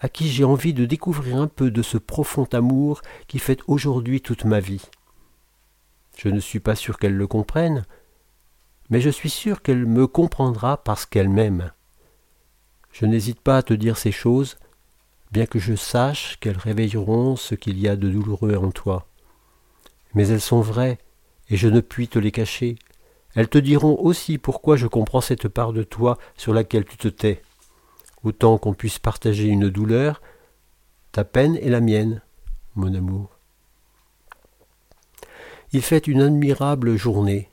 à 0.00 0.08
qui 0.08 0.28
j'ai 0.28 0.44
envie 0.44 0.74
de 0.74 0.86
découvrir 0.86 1.36
un 1.36 1.46
peu 1.46 1.70
de 1.70 1.82
ce 1.82 1.98
profond 1.98 2.48
amour 2.52 3.02
qui 3.28 3.38
fait 3.38 3.60
aujourd'hui 3.66 4.20
toute 4.20 4.44
ma 4.44 4.60
vie. 4.60 4.82
Je 6.16 6.28
ne 6.28 6.40
suis 6.40 6.60
pas 6.60 6.74
sûr 6.74 6.98
qu'elle 6.98 7.16
le 7.16 7.26
comprenne, 7.26 7.84
mais 8.88 9.00
je 9.00 9.10
suis 9.10 9.30
sûr 9.30 9.62
qu'elle 9.62 9.86
me 9.86 10.06
comprendra 10.06 10.82
parce 10.82 11.06
qu'elle 11.06 11.28
m'aime. 11.28 11.72
Je 12.92 13.06
n'hésite 13.06 13.40
pas 13.40 13.58
à 13.58 13.62
te 13.62 13.74
dire 13.74 13.96
ces 13.96 14.12
choses, 14.12 14.56
bien 15.30 15.46
que 15.46 15.58
je 15.58 15.76
sache 15.76 16.38
qu'elles 16.40 16.58
réveilleront 16.58 17.36
ce 17.36 17.54
qu'il 17.54 17.78
y 17.78 17.88
a 17.88 17.96
de 17.96 18.10
douloureux 18.10 18.56
en 18.56 18.70
toi. 18.70 19.06
Mais 20.14 20.28
elles 20.28 20.40
sont 20.40 20.60
vraies, 20.60 20.98
et 21.48 21.56
je 21.56 21.68
ne 21.68 21.80
puis 21.80 22.08
te 22.08 22.18
les 22.18 22.32
cacher. 22.32 22.76
Elles 23.34 23.48
te 23.48 23.58
diront 23.58 23.96
aussi 24.00 24.38
pourquoi 24.38 24.76
je 24.76 24.86
comprends 24.86 25.20
cette 25.20 25.48
part 25.48 25.72
de 25.72 25.82
toi 25.82 26.18
sur 26.36 26.52
laquelle 26.52 26.84
tu 26.84 26.96
te 26.96 27.08
tais. 27.08 27.42
Autant 28.22 28.58
qu'on 28.58 28.74
puisse 28.74 28.98
partager 28.98 29.46
une 29.46 29.70
douleur, 29.70 30.20
ta 31.12 31.24
peine 31.24 31.56
est 31.56 31.70
la 31.70 31.80
mienne, 31.80 32.22
mon 32.74 32.94
amour. 32.94 33.30
Il 35.72 35.82
fait 35.82 36.06
une 36.06 36.20
admirable 36.20 36.96
journée, 36.96 37.50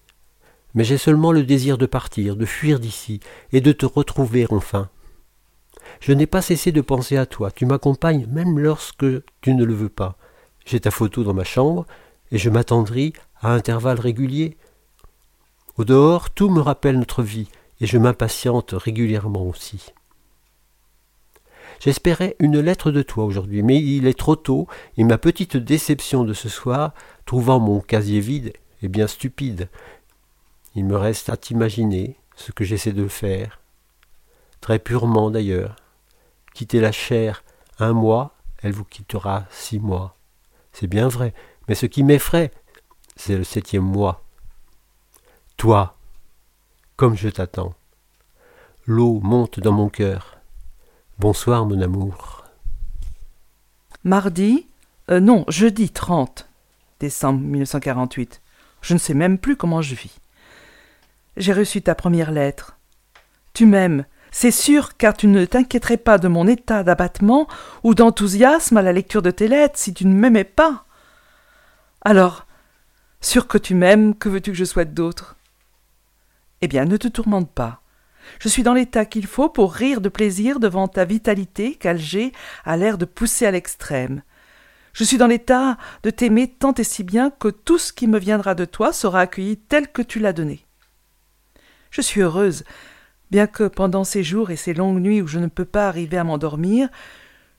mais 0.73 0.83
j'ai 0.83 0.97
seulement 0.97 1.31
le 1.31 1.43
désir 1.43 1.77
de 1.77 1.85
partir, 1.85 2.35
de 2.35 2.45
fuir 2.45 2.79
d'ici, 2.79 3.19
et 3.51 3.61
de 3.61 3.71
te 3.71 3.85
retrouver 3.85 4.47
enfin. 4.49 4.89
Je 5.99 6.13
n'ai 6.13 6.27
pas 6.27 6.41
cessé 6.41 6.71
de 6.71 6.81
penser 6.81 7.17
à 7.17 7.25
toi, 7.25 7.51
tu 7.51 7.65
m'accompagnes 7.65 8.25
même 8.27 8.59
lorsque 8.59 9.05
tu 9.41 9.53
ne 9.53 9.63
le 9.63 9.73
veux 9.73 9.89
pas. 9.89 10.17
J'ai 10.65 10.79
ta 10.79 10.91
photo 10.91 11.23
dans 11.23 11.33
ma 11.33 11.43
chambre, 11.43 11.85
et 12.31 12.37
je 12.37 12.49
m'attendris 12.49 13.13
à 13.39 13.53
intervalles 13.53 13.99
réguliers 13.99 14.57
au 15.77 15.85
dehors, 15.85 16.29
tout 16.29 16.49
me 16.49 16.61
rappelle 16.61 16.97
notre 16.97 17.23
vie, 17.23 17.49
et 17.79 17.85
je 17.85 17.97
m'impatiente 17.97 18.73
régulièrement 18.75 19.43
aussi. 19.43 19.93
J'espérais 21.79 22.35
une 22.39 22.59
lettre 22.59 22.91
de 22.91 23.03
toi 23.03 23.25
aujourd'hui, 23.25 23.61
mais 23.61 23.77
il 23.77 24.07
est 24.07 24.17
trop 24.17 24.35
tôt, 24.35 24.67
et 24.97 25.03
ma 25.03 25.17
petite 25.17 25.57
déception 25.57 26.23
de 26.23 26.33
ce 26.33 26.49
soir, 26.49 26.93
trouvant 27.25 27.59
mon 27.59 27.79
casier 27.79 28.19
vide, 28.19 28.53
est 28.81 28.87
bien 28.87 29.07
stupide. 29.07 29.69
Il 30.73 30.85
me 30.85 30.97
reste 30.97 31.29
à 31.29 31.37
t'imaginer 31.37 32.17
ce 32.35 32.51
que 32.51 32.63
j'essaie 32.63 32.93
de 32.93 33.07
faire, 33.07 33.59
très 34.61 34.79
purement 34.79 35.29
d'ailleurs. 35.29 35.75
Quitter 36.53 36.79
la 36.79 36.91
chair 36.91 37.43
un 37.77 37.93
mois, 37.93 38.35
elle 38.63 38.71
vous 38.71 38.83
quittera 38.83 39.45
six 39.51 39.79
mois. 39.79 40.17
C'est 40.73 40.87
bien 40.87 41.07
vrai, 41.07 41.33
mais 41.67 41.75
ce 41.75 41.85
qui 41.85 42.03
m'effraie, 42.03 42.51
c'est 43.15 43.37
le 43.37 43.43
septième 43.43 43.83
mois. 43.83 44.26
Toi, 45.57 45.97
comme 46.97 47.17
je 47.17 47.29
t'attends. 47.29 47.73
L'eau 48.85 49.19
monte 49.23 49.59
dans 49.59 49.71
mon 49.71 49.89
cœur. 49.89 50.37
Bonsoir, 51.17 51.65
mon 51.65 51.81
amour. 51.81 52.45
Mardi, 54.03 54.67
euh, 55.09 55.19
non, 55.19 55.45
jeudi 55.47 55.89
30 55.89 56.47
décembre 56.99 57.39
1948. 57.39 58.39
Je 58.81 58.93
ne 58.93 58.99
sais 58.99 59.15
même 59.15 59.39
plus 59.39 59.55
comment 59.55 59.81
je 59.81 59.95
vis. 59.95 60.19
J'ai 61.37 61.53
reçu 61.53 61.81
ta 61.81 61.95
première 61.95 62.29
lettre. 62.29 62.77
Tu 63.53 63.65
m'aimes, 63.65 64.05
c'est 64.29 64.51
sûr, 64.51 64.95
car 64.95 65.17
tu 65.17 65.25
ne 65.25 65.43
t'inquiéterais 65.45 65.97
pas 65.97 66.19
de 66.19 66.27
mon 66.27 66.47
état 66.47 66.83
d'abattement 66.83 67.47
ou 67.83 67.95
d'enthousiasme 67.95 68.77
à 68.77 68.83
la 68.83 68.93
lecture 68.93 69.23
de 69.23 69.31
tes 69.31 69.47
lettres 69.47 69.79
si 69.79 69.91
tu 69.91 70.05
ne 70.05 70.13
m'aimais 70.13 70.43
pas. 70.43 70.85
Alors, 72.01 72.45
sûr 73.21 73.47
que 73.47 73.57
tu 73.57 73.73
m'aimes, 73.73 74.13
que 74.13 74.29
veux-tu 74.29 74.51
que 74.51 74.57
je 74.57 74.65
souhaite 74.65 74.93
d'autre? 74.93 75.33
Eh 76.61 76.67
bien, 76.67 76.85
ne 76.85 76.97
te 76.97 77.07
tourmente 77.07 77.51
pas. 77.51 77.81
Je 78.39 78.49
suis 78.49 78.63
dans 78.63 78.73
l'état 78.73 79.05
qu'il 79.05 79.27
faut 79.27 79.49
pour 79.49 79.73
rire 79.73 80.01
de 80.01 80.09
plaisir 80.09 80.59
devant 80.59 80.87
ta 80.87 81.05
vitalité 81.05 81.75
qu'Alger 81.75 82.31
a 82.65 82.77
l'air 82.77 82.97
de 82.97 83.05
pousser 83.05 83.45
à 83.45 83.51
l'extrême. 83.51 84.21
Je 84.93 85.03
suis 85.03 85.17
dans 85.17 85.27
l'état 85.27 85.77
de 86.01 86.09
t'aimer 86.09 86.47
tant 86.47 86.73
et 86.73 86.83
si 86.83 87.03
bien 87.03 87.29
que 87.29 87.49
tout 87.49 87.77
ce 87.77 87.93
qui 87.93 88.07
me 88.07 88.17
viendra 88.17 88.55
de 88.55 88.65
toi 88.65 88.91
sera 88.91 89.21
accueilli 89.21 89.57
tel 89.57 89.91
que 89.91 90.01
tu 90.01 90.19
l'as 90.19 90.33
donné. 90.33 90.65
Je 91.91 92.01
suis 92.01 92.21
heureuse, 92.21 92.63
bien 93.29 93.45
que 93.45 93.67
pendant 93.67 94.03
ces 94.03 94.23
jours 94.23 94.49
et 94.49 94.55
ces 94.55 94.73
longues 94.73 94.99
nuits 94.99 95.21
où 95.21 95.27
je 95.27 95.37
ne 95.37 95.47
peux 95.47 95.65
pas 95.65 95.87
arriver 95.87 96.17
à 96.17 96.23
m'endormir, 96.23 96.89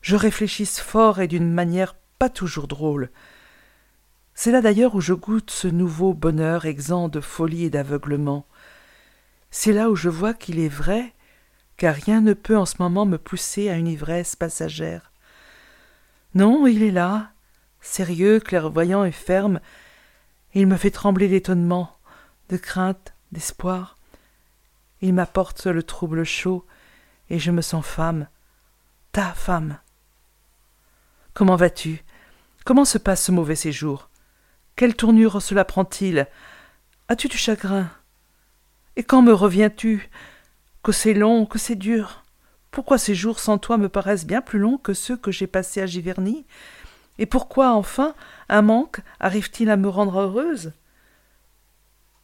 je 0.02 0.16
réfléchisse 0.16 0.80
fort 0.80 1.20
et 1.20 1.28
d'une 1.28 1.52
manière 1.52 1.94
pas 2.18 2.28
toujours 2.28 2.66
drôle. 2.66 3.08
C'est 4.34 4.50
là 4.50 4.60
d'ailleurs 4.60 4.96
où 4.96 5.00
je 5.00 5.14
goûte 5.14 5.50
ce 5.52 5.68
nouveau 5.68 6.14
bonheur 6.14 6.66
exempt 6.66 7.08
de 7.08 7.20
folie 7.20 7.66
et 7.66 7.70
d'aveuglement. 7.70 8.47
C'est 9.50 9.72
là 9.72 9.90
où 9.90 9.96
je 9.96 10.08
vois 10.08 10.34
qu'il 10.34 10.58
est 10.58 10.68
vrai, 10.68 11.14
car 11.76 11.94
rien 11.94 12.20
ne 12.20 12.34
peut 12.34 12.56
en 12.56 12.66
ce 12.66 12.76
moment 12.80 13.06
me 13.06 13.18
pousser 13.18 13.68
à 13.68 13.76
une 13.76 13.88
ivresse 13.88 14.36
passagère. 14.36 15.12
Non, 16.34 16.66
il 16.66 16.82
est 16.82 16.90
là, 16.90 17.30
sérieux, 17.80 18.40
clairvoyant 18.40 19.04
et 19.04 19.12
ferme, 19.12 19.60
il 20.54 20.66
me 20.66 20.76
fait 20.76 20.90
trembler 20.90 21.28
d'étonnement, 21.28 21.96
de 22.48 22.56
crainte, 22.56 23.14
d'espoir. 23.32 23.96
Il 25.00 25.14
m'apporte 25.14 25.66
le 25.66 25.82
trouble 25.82 26.24
chaud, 26.24 26.66
et 27.30 27.38
je 27.38 27.50
me 27.50 27.62
sens 27.62 27.84
femme, 27.84 28.28
ta 29.12 29.32
femme. 29.32 29.78
Comment 31.34 31.56
vas-tu? 31.56 32.02
Comment 32.64 32.84
se 32.84 32.98
passe 32.98 33.24
ce 33.24 33.32
mauvais 33.32 33.54
séjour? 33.54 34.10
Quelle 34.76 34.96
tournure 34.96 35.40
cela 35.40 35.64
prend-il? 35.64 36.26
As-tu 37.08 37.28
du 37.28 37.36
chagrin? 37.36 37.90
Et 38.98 39.04
quand 39.04 39.22
me 39.22 39.32
reviens-tu? 39.32 40.10
Que 40.82 40.90
c'est 40.90 41.14
long, 41.14 41.46
que 41.46 41.56
c'est 41.56 41.76
dur. 41.76 42.24
Pourquoi 42.72 42.98
ces 42.98 43.14
jours 43.14 43.38
sans 43.38 43.56
toi 43.56 43.78
me 43.78 43.88
paraissent 43.88 44.26
bien 44.26 44.42
plus 44.42 44.58
longs 44.58 44.76
que 44.76 44.92
ceux 44.92 45.16
que 45.16 45.30
j'ai 45.30 45.46
passés 45.46 45.80
à 45.80 45.86
Giverny? 45.86 46.44
Et 47.18 47.24
pourquoi, 47.24 47.74
enfin, 47.74 48.16
un 48.48 48.60
manque 48.60 49.00
arrive-t-il 49.20 49.70
à 49.70 49.76
me 49.76 49.88
rendre 49.88 50.18
heureuse? 50.18 50.72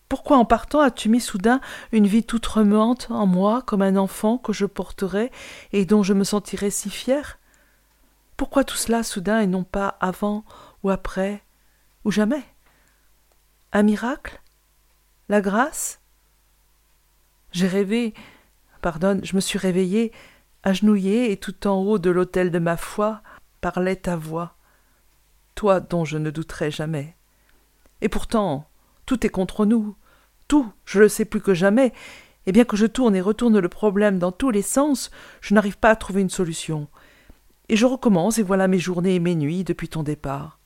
Pourquoi 0.09 0.37
en 0.37 0.45
partant 0.45 0.81
as-tu 0.81 1.09
mis 1.09 1.21
soudain 1.21 1.61
une 1.93 2.09
vie 2.09 2.25
toute 2.25 2.47
remuante 2.47 3.07
en 3.09 3.27
moi 3.27 3.63
comme 3.63 3.83
un 3.83 3.95
enfant 3.95 4.37
que 4.37 4.53
je 4.53 4.67
porterai 4.67 5.31
et 5.73 5.85
dont 5.85 6.03
je 6.03 6.13
me 6.13 6.25
sentirai 6.25 6.71
si 6.71 6.91
fière? 6.91 7.39
Pourquoi 8.37 8.65
tout 8.65 8.77
cela 8.77 9.05
soudain 9.05 9.39
et 9.39 9.47
non 9.47 9.63
pas 9.63 9.97
avant 10.01 10.45
ou 10.83 10.91
après 10.91 11.41
ou 12.05 12.11
jamais? 12.11 12.43
Un 13.73 13.85
miracle? 13.85 14.43
La 15.29 15.41
grâce? 15.41 16.01
J'ai 17.55 17.69
rêvé, 17.69 18.15
pardonne, 18.83 19.25
je 19.25 19.37
me 19.37 19.41
suis 19.41 19.61
réveillée, 19.61 20.11
agenouillée 20.65 21.31
et 21.31 21.37
tout 21.37 21.69
en 21.69 21.77
haut 21.77 22.01
de 22.01 22.11
l'autel 22.11 22.51
de 22.51 22.59
ma 22.59 22.77
foi 22.77 23.23
parlait 23.61 23.95
ta 23.95 24.17
voix, 24.17 24.57
toi 25.55 25.79
dont 25.79 26.05
je 26.05 26.19
ne 26.19 26.31
douterai 26.31 26.73
jamais. 26.73 27.15
Et 28.01 28.09
pourtant, 28.09 28.69
tout 29.07 29.25
est 29.25 29.31
contre 29.31 29.67
nous, 29.67 29.95
tout, 30.49 30.73
je 30.85 30.99
le 30.99 31.09
sais 31.09 31.25
plus 31.25 31.41
que 31.41 31.55
jamais, 31.55 31.93
et 32.47 32.53
bien 32.53 32.65
que 32.65 32.77
je 32.77 32.87
tourne 32.87 33.15
et 33.15 33.21
retourne 33.21 33.61
le 33.61 33.69
problème 33.69 34.19
dans 34.19 34.33
tous 34.33 34.51
les 34.51 34.61
sens, 34.61 35.13
je 35.41 35.55
n'arrive 35.55 35.79
pas 35.79 35.91
à 35.91 35.97
trouver 35.97 36.23
une 36.23 36.31
solution. 36.31 36.89
Et 37.69 37.77
je 37.77 37.87
recommence, 37.87 38.39
et 38.39 38.43
voilà 38.43 38.67
mes 38.67 38.81
journées 38.81 39.15
et 39.15 39.21
mes 39.21 39.37
nuits 39.37 39.63
depuis 39.63 39.89
ton 39.89 40.03
départ. 40.03 40.59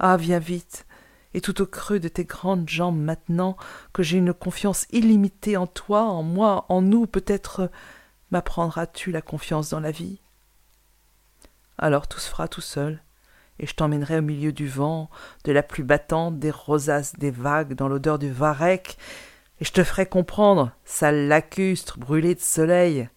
Ah, 0.00 0.16
viens 0.16 0.40
vite, 0.40 0.84
et 1.34 1.40
tout 1.40 1.62
au 1.62 1.66
creux 1.66 2.00
de 2.00 2.08
tes 2.08 2.24
grandes 2.24 2.68
jambes 2.68 2.98
maintenant, 2.98 3.56
que 3.92 4.02
j'ai 4.02 4.18
une 4.18 4.34
confiance 4.34 4.86
illimitée 4.90 5.56
en 5.56 5.66
toi, 5.66 6.02
en 6.02 6.22
moi, 6.22 6.66
en 6.68 6.82
nous, 6.82 7.06
peut-être 7.06 7.70
m'apprendras-tu 8.30 9.12
la 9.12 9.22
confiance 9.22 9.70
dans 9.70 9.80
la 9.80 9.90
vie? 9.90 10.18
Alors 11.78 12.08
tout 12.08 12.18
se 12.18 12.28
fera 12.28 12.48
tout 12.48 12.60
seul, 12.60 13.00
et 13.58 13.66
je 13.66 13.74
t'emmènerai 13.74 14.18
au 14.18 14.22
milieu 14.22 14.52
du 14.52 14.68
vent, 14.68 15.10
de 15.44 15.52
la 15.52 15.62
pluie 15.62 15.82
battante, 15.82 16.38
des 16.38 16.50
rosaces, 16.50 17.14
des 17.16 17.30
vagues, 17.30 17.74
dans 17.74 17.88
l'odeur 17.88 18.18
du 18.18 18.30
varech, 18.30 18.98
et 19.60 19.64
je 19.64 19.72
te 19.72 19.84
ferai 19.84 20.06
comprendre, 20.06 20.72
sale 20.84 21.28
lacustre, 21.28 21.98
brûlé 21.98 22.34
de 22.34 22.40
soleil, 22.40 23.08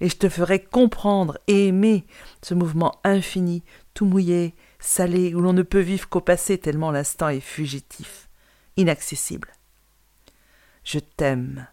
et 0.00 0.08
je 0.08 0.16
te 0.16 0.28
ferai 0.28 0.58
comprendre 0.58 1.38
et 1.46 1.68
aimer 1.68 2.04
ce 2.42 2.54
mouvement 2.54 3.00
infini, 3.04 3.62
tout 3.94 4.06
mouillé, 4.06 4.54
salé, 4.84 5.34
où 5.34 5.40
l'on 5.40 5.52
ne 5.52 5.62
peut 5.62 5.80
vivre 5.80 6.08
qu'au 6.08 6.20
passé 6.20 6.58
tellement 6.58 6.90
l'instant 6.90 7.28
est 7.28 7.40
fugitif, 7.40 8.28
inaccessible. 8.76 9.52
Je 10.84 10.98
t'aime, 10.98 11.66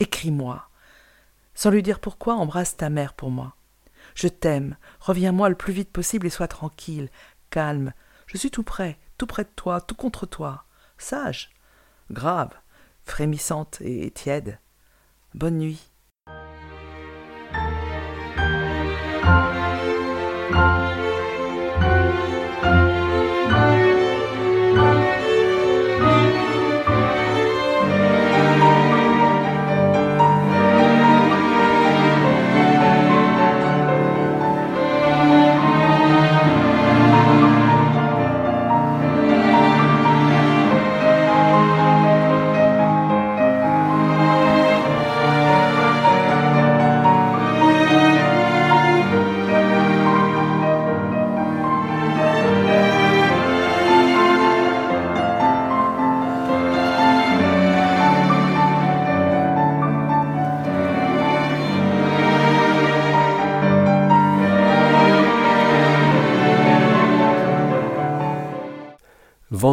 écris-moi. 0.00 0.68
Sans 1.54 1.70
lui 1.70 1.82
dire 1.82 2.00
pourquoi, 2.00 2.34
embrasse 2.34 2.76
ta 2.76 2.90
mère 2.90 3.14
pour 3.14 3.30
moi. 3.30 3.54
Je 4.14 4.28
t'aime, 4.28 4.76
reviens-moi 5.00 5.48
le 5.48 5.54
plus 5.54 5.72
vite 5.72 5.90
possible 5.90 6.26
et 6.26 6.30
sois 6.30 6.48
tranquille, 6.48 7.10
calme. 7.50 7.92
Je 8.26 8.36
suis 8.36 8.50
tout 8.50 8.64
près, 8.64 8.98
tout 9.16 9.26
près 9.26 9.44
de 9.44 9.50
toi, 9.54 9.80
tout 9.80 9.94
contre 9.94 10.26
toi. 10.26 10.64
Sage, 10.98 11.50
grave, 12.10 12.52
frémissante 13.04 13.80
et 13.82 14.10
tiède. 14.10 14.58
Bonne 15.34 15.58
nuit. 15.58 15.90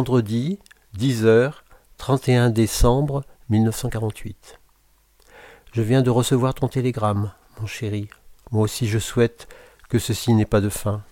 Vendredi, 0.06 0.60
10h, 0.96 1.50
31 1.98 2.50
décembre 2.50 3.24
1948. 3.48 4.60
Je 5.72 5.82
viens 5.82 6.00
de 6.00 6.10
recevoir 6.10 6.54
ton 6.54 6.68
télégramme, 6.68 7.32
mon 7.60 7.66
chéri. 7.66 8.08
Moi 8.52 8.62
aussi 8.62 8.86
je 8.86 9.00
souhaite 9.00 9.48
que 9.88 9.98
ceci 9.98 10.32
n'ait 10.32 10.44
pas 10.44 10.60
de 10.60 10.68
fin. 10.68 11.02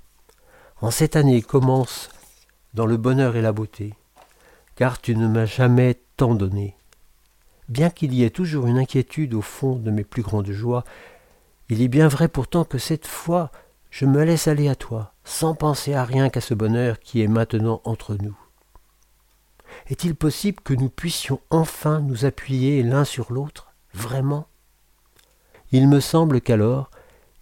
En 0.81 0.93
cette 0.93 1.17
année 1.17 1.43
commence 1.43 2.09
dans 2.73 2.87
le 2.87 2.97
bonheur 2.97 3.35
et 3.35 3.43
la 3.43 3.51
beauté, 3.51 3.95
car 4.77 5.01
tu 5.01 5.17
ne 5.17 5.27
m'as 5.27 5.47
jamais 5.47 5.99
tant 6.17 6.37
donné. 6.37 6.77
Bien 7.69 7.91
qu'il 7.91 8.15
y 8.15 8.23
ait 8.23 8.31
toujours 8.31 8.69
une 8.69 8.79
inquiétude 8.79 9.35
au 9.35 9.43
fond 9.43 9.75
de 9.75 9.91
mes 9.91 10.05
plus 10.05 10.23
grandes 10.23 10.53
joies, 10.53 10.85
il 11.69 11.83
est 11.83 11.89
bien 11.89 12.07
vrai 12.07 12.29
pourtant 12.29 12.65
que 12.65 12.79
cette 12.79 13.09
fois 13.09 13.51
je 13.91 14.07
me 14.07 14.23
laisse 14.23 14.47
aller 14.47 14.69
à 14.69 14.77
toi, 14.77 15.15
sans 15.25 15.57
penser 15.57 15.95
à 15.95 16.05
rien 16.05 16.31
qu'à 16.31 16.41
ce 16.41 16.55
bonheur 16.55 17.01
qui 17.01 17.23
est 17.23 17.29
maintenant 17.29 17.81
entre 17.85 18.17
nous. 18.23 18.37
Est-il 19.89 20.15
possible 20.15 20.61
que 20.63 20.75
nous 20.75 20.89
puissions 20.89 21.41
enfin 21.51 22.01
nous 22.01 22.25
appuyer 22.25 22.83
l'un 22.83 23.05
sur 23.05 23.33
l'autre, 23.33 23.75
vraiment? 23.93 24.47
Il 25.73 25.89
me 25.89 26.01
semble 26.01 26.41
qu'alors 26.41 26.91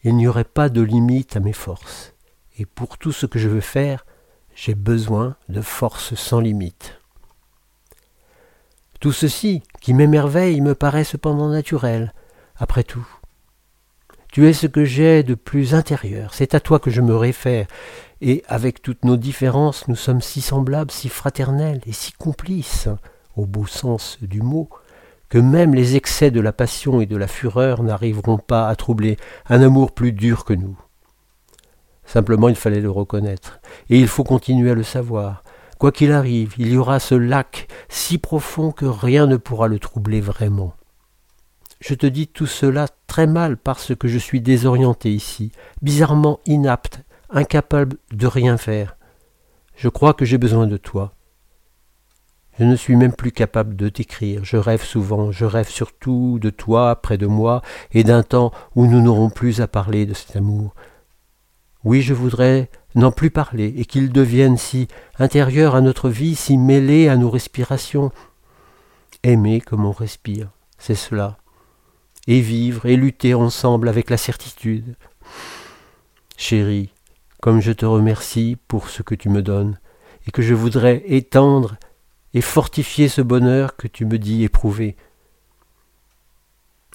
il 0.05 0.17
n'y 0.17 0.27
aurait 0.27 0.45
pas 0.45 0.69
de 0.69 0.81
limite 0.81 1.37
à 1.37 1.41
mes 1.41 1.53
forces, 1.53 2.15
et 2.59 2.67
pour 2.67 2.99
tout 2.99 3.13
ce 3.13 3.27
que 3.27 3.39
je 3.39 3.49
veux 3.49 3.61
faire, 3.61 4.05
j'ai 4.55 4.75
besoin 4.75 5.37
de 5.49 5.61
forces 5.61 6.15
sans 6.15 6.41
limite. 6.41 6.99
Tout 8.99 9.13
ceci, 9.13 9.63
qui 9.81 9.95
m'émerveille, 9.95 10.61
me 10.61 10.75
paraît 10.75 11.05
cependant 11.05 11.49
naturel, 11.49 12.13
après 12.57 12.85
tout. 12.85 13.07
Tu 14.33 14.49
es 14.49 14.55
ce 14.55 14.67
que 14.67 14.87
j'ai 14.87 15.23
de 15.23 15.35
plus 15.35 15.75
intérieur, 15.75 16.33
c'est 16.33 16.55
à 16.55 16.61
toi 16.61 16.79
que 16.79 16.91
je 16.91 17.03
me 17.03 17.15
réfère, 17.15 17.67
et 18.23 18.43
avec 18.49 18.81
toutes 18.81 19.05
nos 19.05 19.19
différences, 19.19 19.87
nous 19.89 19.95
sommes 19.95 20.23
si 20.23 20.41
semblables, 20.41 20.91
si 20.91 21.11
fraternels 21.11 21.83
et 21.85 21.93
si 21.93 22.13
complices, 22.13 22.89
au 23.37 23.45
beau 23.45 23.67
sens 23.67 24.17
du 24.23 24.41
mot, 24.41 24.71
que 25.29 25.37
même 25.37 25.75
les 25.75 25.97
excès 25.97 26.31
de 26.31 26.41
la 26.41 26.55
passion 26.55 27.03
et 27.03 27.07
de 27.07 27.17
la 27.19 27.27
fureur 27.27 27.83
n'arriveront 27.83 28.39
pas 28.39 28.69
à 28.69 28.75
troubler 28.75 29.19
un 29.51 29.61
amour 29.61 29.93
plus 29.93 30.13
dur 30.13 30.47
que 30.47 30.55
nous. 30.55 30.81
Simplement 32.07 32.49
il 32.49 32.57
fallait 32.57 32.81
le 32.81 32.91
reconnaître, 32.91 33.61
et 33.91 33.99
il 33.99 34.09
faut 34.09 34.25
continuer 34.25 34.71
à 34.71 34.75
le 34.75 34.83
savoir. 34.83 35.45
Quoi 35.79 35.93
qu'il 35.93 36.11
arrive, 36.11 36.55
il 36.57 36.73
y 36.73 36.79
aura 36.79 37.01
ce 37.01 37.15
lac 37.15 37.69
si 37.91 38.17
profond 38.17 38.73
que 38.73 38.87
rien 38.87 39.27
ne 39.27 39.37
pourra 39.37 39.69
le 39.69 39.79
troubler 39.79 40.23
vraiment. 40.23 40.73
Je 41.83 41.95
te 41.95 42.07
dis 42.07 42.29
tout 42.29 42.47
cela 42.47 42.87
très 43.09 43.27
mal 43.27 43.57
parce 43.57 43.93
que 43.97 44.07
je 44.07 44.17
suis 44.17 44.41
désorienté 44.41 45.13
ici, 45.13 45.51
bizarrement 45.83 46.39
inapte, 46.47 47.03
incapable 47.29 47.97
de 48.13 48.29
rien 48.29 48.57
faire. 48.57 48.97
Je 49.75 49.89
crois 49.89 50.15
que 50.15 50.25
j'ai 50.25 50.39
besoin 50.39 50.69
de 50.69 50.77
toi. 50.77 51.13
Je 52.57 52.63
ne 52.63 52.77
suis 52.77 52.95
même 52.95 53.13
plus 53.13 53.33
capable 53.33 53.75
de 53.75 53.89
t'écrire. 53.89 54.45
Je 54.45 54.57
rêve 54.57 54.85
souvent, 54.85 55.33
je 55.33 55.45
rêve 55.45 55.69
surtout 55.69 56.39
de 56.41 56.51
toi 56.51 57.03
près 57.03 57.19
de 57.19 57.27
moi 57.27 57.63
et 57.91 58.05
d'un 58.05 58.23
temps 58.23 58.53
où 58.77 58.87
nous 58.87 59.03
n'aurons 59.03 59.31
plus 59.31 59.61
à 59.61 59.67
parler 59.67 60.07
de 60.07 60.15
cet 60.15 60.37
amour. 60.37 60.77
Oui, 61.83 62.01
je 62.01 62.15
voudrais 62.15 62.71
n'en 62.95 63.11
plus 63.11 63.31
parler 63.31 63.75
et 63.77 63.87
qu'il 63.87 64.13
devienne 64.13 64.57
si 64.57 64.87
intérieur 65.19 65.75
à 65.75 65.81
notre 65.81 66.11
vie, 66.11 66.37
si 66.37 66.57
mêlé 66.59 67.09
à 67.09 67.17
nos 67.17 67.31
respirations. 67.31 68.13
Aimer 69.25 69.61
comme 69.61 69.85
on 69.85 69.91
respire, 69.91 70.51
c'est 70.79 70.95
cela. 70.95 71.39
Et 72.27 72.41
vivre 72.41 72.87
et 72.87 72.97
lutter 72.97 73.35
ensemble 73.35 73.89
avec 73.89 74.09
la 74.11 74.17
certitude. 74.17 74.97
Chérie, 76.37 76.93
comme 77.41 77.61
je 77.61 77.73
te 77.73 77.85
remercie 77.85 78.57
pour 78.69 78.89
ce 78.89 79.03
que 79.03 79.15
tu 79.15 79.29
me 79.29 79.43
donnes, 79.43 79.79
et 80.27 80.31
que 80.31 80.43
je 80.43 80.55
voudrais 80.55 81.03
étendre 81.07 81.77
et 82.35 82.41
fortifier 82.41 83.09
ce 83.09 83.21
bonheur 83.21 83.77
que 83.77 83.89
tu 83.89 84.05
me 84.07 84.19
dis 84.19 84.45
éprouver. 84.45 84.97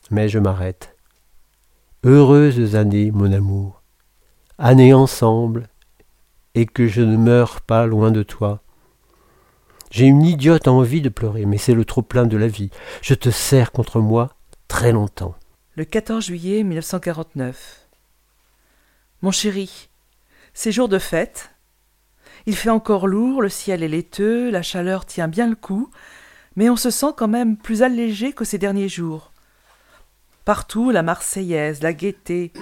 Mais 0.10 0.30
je 0.30 0.40
m'arrête. 0.40 0.96
Heureuses 2.06 2.76
années, 2.76 3.12
mon 3.12 3.32
amour, 3.34 3.82
années 4.58 4.94
ensemble, 4.94 5.68
et 6.56 6.66
que 6.66 6.88
je 6.88 7.02
ne 7.02 7.18
meure 7.18 7.62
pas 7.62 7.86
loin 7.86 8.12
de 8.12 8.24
toi. 8.24 8.64
J'ai 9.92 10.06
une 10.06 10.24
idiote 10.24 10.68
envie 10.68 11.02
de 11.02 11.10
pleurer, 11.10 11.46
mais 11.46 11.58
c'est 11.58 11.74
le 11.74 11.86
trop-plein 11.86 12.26
de 12.26 12.38
la 12.38 12.48
vie. 12.48 12.72
Je 13.02 13.14
te 13.14 13.30
serre 13.30 13.72
contre 13.72 14.00
moi 14.00 14.37
très 14.68 14.92
longtemps. 14.92 15.36
Le 15.76 15.86
14 15.86 16.26
juillet 16.26 16.64
1949. 16.64 17.88
Mon 19.22 19.32
chéri, 19.32 19.90
c'est 20.54 20.72
jour 20.72 20.90
de 20.90 21.00
fête, 21.00 21.52
il 22.46 22.56
fait 22.56 22.70
encore 22.70 23.08
lourd, 23.08 23.42
le 23.42 23.50
ciel 23.50 23.84
est 23.84 23.88
laiteux, 23.88 24.50
la 24.50 24.62
chaleur 24.62 25.06
tient 25.06 25.28
bien 25.28 25.48
le 25.48 25.56
coup, 25.56 25.90
mais 26.56 26.70
on 26.70 26.76
se 26.76 26.90
sent 26.90 27.14
quand 27.18 27.28
même 27.28 27.58
plus 27.58 27.84
allégé 27.84 28.32
que 28.32 28.46
ces 28.46 28.58
derniers 28.58 28.90
jours. 28.90 29.32
Partout 30.46 30.92
la 30.92 31.04
Marseillaise, 31.04 31.82
la 31.82 31.94
gaieté, 31.94 32.54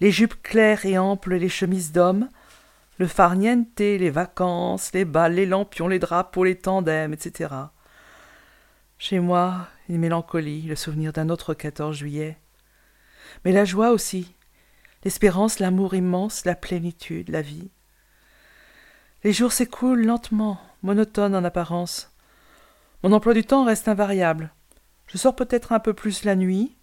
les 0.00 0.10
jupes 0.10 0.42
claires 0.42 0.84
et 0.84 0.98
amples, 0.98 1.36
les 1.36 1.48
chemises 1.48 1.92
d'hommes, 1.92 2.28
le 2.98 3.06
farniente, 3.06 3.78
les 3.78 4.10
vacances, 4.10 4.92
les 4.92 5.04
bals, 5.04 5.34
les 5.34 5.46
lampions, 5.46 5.88
les 5.88 5.98
drapeaux, 5.98 6.44
les 6.44 6.56
tandems, 6.56 7.12
etc. 7.12 7.54
Chez 8.98 9.20
moi, 9.20 9.68
une 9.90 9.98
mélancolie, 9.98 10.62
le 10.62 10.76
souvenir 10.76 11.12
d'un 11.12 11.30
autre 11.30 11.52
14 11.52 11.96
juillet. 11.96 12.38
Mais 13.44 13.50
la 13.50 13.64
joie 13.64 13.90
aussi, 13.90 14.36
l'espérance, 15.02 15.58
l'amour 15.58 15.94
immense, 15.94 16.44
la 16.44 16.54
plénitude, 16.54 17.28
la 17.28 17.42
vie. 17.42 17.72
Les 19.24 19.32
jours 19.32 19.50
s'écoulent 19.50 20.06
lentement, 20.06 20.60
monotones 20.84 21.34
en 21.34 21.42
apparence. 21.42 22.14
Mon 23.02 23.12
emploi 23.12 23.34
du 23.34 23.42
temps 23.42 23.64
reste 23.64 23.88
invariable. 23.88 24.52
Je 25.08 25.18
sors 25.18 25.34
peut-être 25.34 25.72
un 25.72 25.80
peu 25.80 25.92
plus 25.92 26.22
la 26.22 26.36
nuit, 26.36 26.76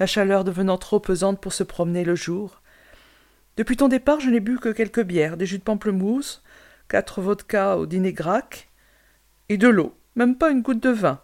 la 0.00 0.06
chaleur 0.06 0.42
devenant 0.42 0.76
trop 0.76 0.98
pesante 0.98 1.40
pour 1.40 1.52
se 1.52 1.62
promener 1.62 2.02
le 2.02 2.16
jour. 2.16 2.62
Depuis 3.56 3.76
ton 3.76 3.86
départ, 3.86 4.18
je 4.18 4.30
n'ai 4.30 4.40
bu 4.40 4.58
que 4.58 4.70
quelques 4.70 5.04
bières, 5.04 5.36
des 5.36 5.46
jus 5.46 5.58
de 5.58 5.62
pamplemousse, 5.62 6.42
quatre 6.88 7.20
vodkas 7.20 7.76
au 7.76 7.86
dîner 7.86 8.12
grac, 8.12 8.70
et 9.48 9.56
de 9.56 9.68
l'eau, 9.68 9.96
même 10.16 10.36
pas 10.36 10.50
une 10.50 10.62
goutte 10.62 10.82
de 10.82 10.90
vin, 10.90 11.20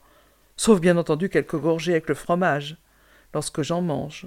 sauf 0.60 0.80
bien 0.80 0.96
entendu 0.96 1.28
quelques 1.28 1.56
gorgées 1.56 1.92
avec 1.92 2.08
le 2.08 2.14
fromage, 2.14 2.76
lorsque 3.34 3.62
j'en 3.62 3.82
mange. 3.82 4.26